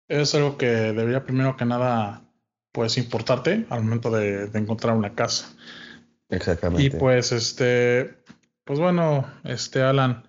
[0.09, 2.25] Es algo que debería primero que nada,
[2.73, 5.55] pues, importarte al momento de, encontrar una casa.
[6.29, 6.85] Exactamente.
[6.85, 8.17] Y pues, este,
[8.65, 10.25] pues bueno, este, Alan,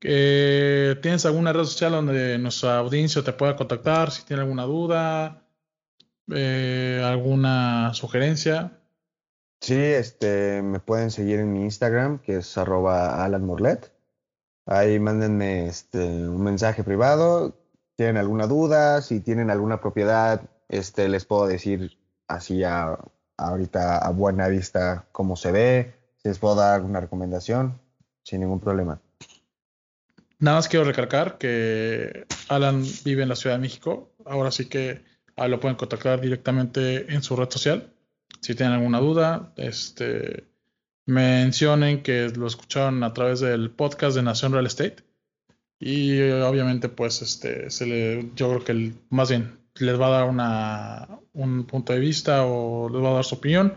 [0.00, 5.46] ¿tienes alguna red social donde nuestra audiencia te pueda contactar si tiene alguna duda,
[6.32, 8.80] eh, alguna sugerencia?
[9.60, 13.92] Sí, este, me pueden seguir en mi Instagram, que es arroba Alan Morlet.
[14.66, 17.56] Ahí mándenme este, un mensaje privado.
[17.94, 19.00] ¿Tienen alguna duda?
[19.00, 22.98] Si tienen alguna propiedad, este, les puedo decir así a,
[23.36, 25.94] ahorita a buena vista cómo se ve.
[26.16, 27.80] Si les puedo dar alguna recomendación,
[28.24, 29.00] sin ningún problema.
[30.38, 34.10] Nada más quiero recalcar que Alan vive en la Ciudad de México.
[34.24, 35.02] Ahora sí que
[35.36, 37.92] lo pueden contactar directamente en su red social.
[38.40, 40.44] Si tienen alguna duda, este,
[41.06, 44.96] mencionen que lo escucharon a través del podcast de Nación Real Estate.
[45.78, 50.28] Y obviamente, pues, este, se le, yo creo que más bien les va a dar
[50.28, 53.74] una, un punto de vista o les va a dar su opinión.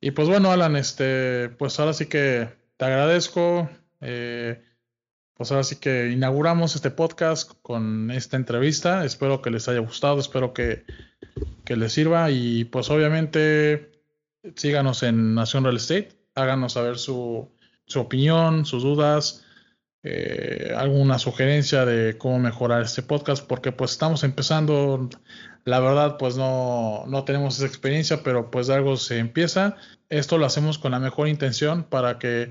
[0.00, 3.68] Y pues bueno, Alan, este, pues ahora sí que te agradezco.
[4.00, 4.62] Eh,
[5.40, 9.04] pues ahora sí que inauguramos este podcast con esta entrevista.
[9.06, 10.84] Espero que les haya gustado, espero que,
[11.64, 13.90] que les sirva y pues obviamente
[14.54, 16.10] síganos en Nación Real Estate,
[16.40, 17.50] háganos saber su,
[17.86, 19.44] su opinión, sus dudas,
[20.02, 25.08] eh, alguna sugerencia de cómo mejorar este podcast, porque pues estamos empezando,
[25.64, 29.76] la verdad pues no, no tenemos esa experiencia, pero pues algo se empieza.
[30.08, 32.50] Esto lo hacemos con la mejor intención para que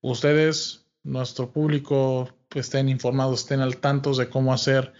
[0.00, 4.92] ustedes nuestro público estén informados, estén al tanto de cómo hacer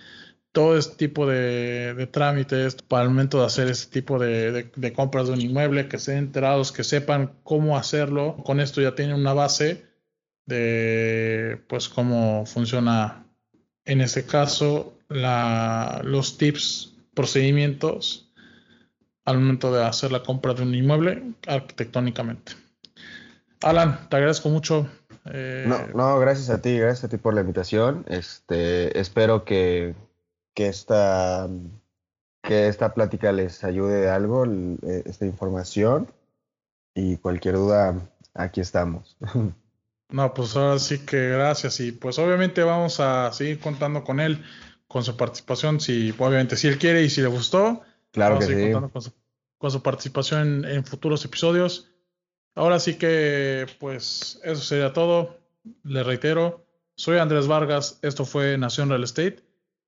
[0.57, 5.35] todo este tipo de, trámites para el momento de hacer este tipo de, compras de
[5.35, 8.39] un inmueble, que estén enterados, que sepan cómo hacerlo.
[8.43, 9.85] Con esto ya tienen una base
[10.47, 13.27] de pues cómo funciona
[13.85, 18.33] en este caso la, los tips, procedimientos
[19.27, 22.53] al momento de hacer la compra de un inmueble arquitectónicamente.
[23.61, 24.89] Alan, te agradezco mucho
[25.33, 28.05] eh, no, no, gracias a ti, gracias a ti por la invitación.
[28.09, 29.95] Este, espero que,
[30.57, 31.49] que esta
[32.43, 36.11] que esta plática les ayude de algo, eh, esta información.
[36.95, 37.95] Y cualquier duda,
[38.35, 39.17] aquí estamos.
[40.09, 41.81] No, pues ahora sí que gracias.
[41.81, 44.41] Y pues obviamente vamos a seguir contando con él,
[44.87, 47.83] con su participación, si obviamente si él quiere y si le gustó.
[48.13, 48.73] Claro que sí.
[49.59, 51.91] con su, participación en futuros episodios.
[52.55, 55.41] Ahora sí que, pues, eso sería todo.
[55.83, 56.65] Le reitero,
[56.95, 59.43] soy Andrés Vargas, esto fue Nación Real Estate.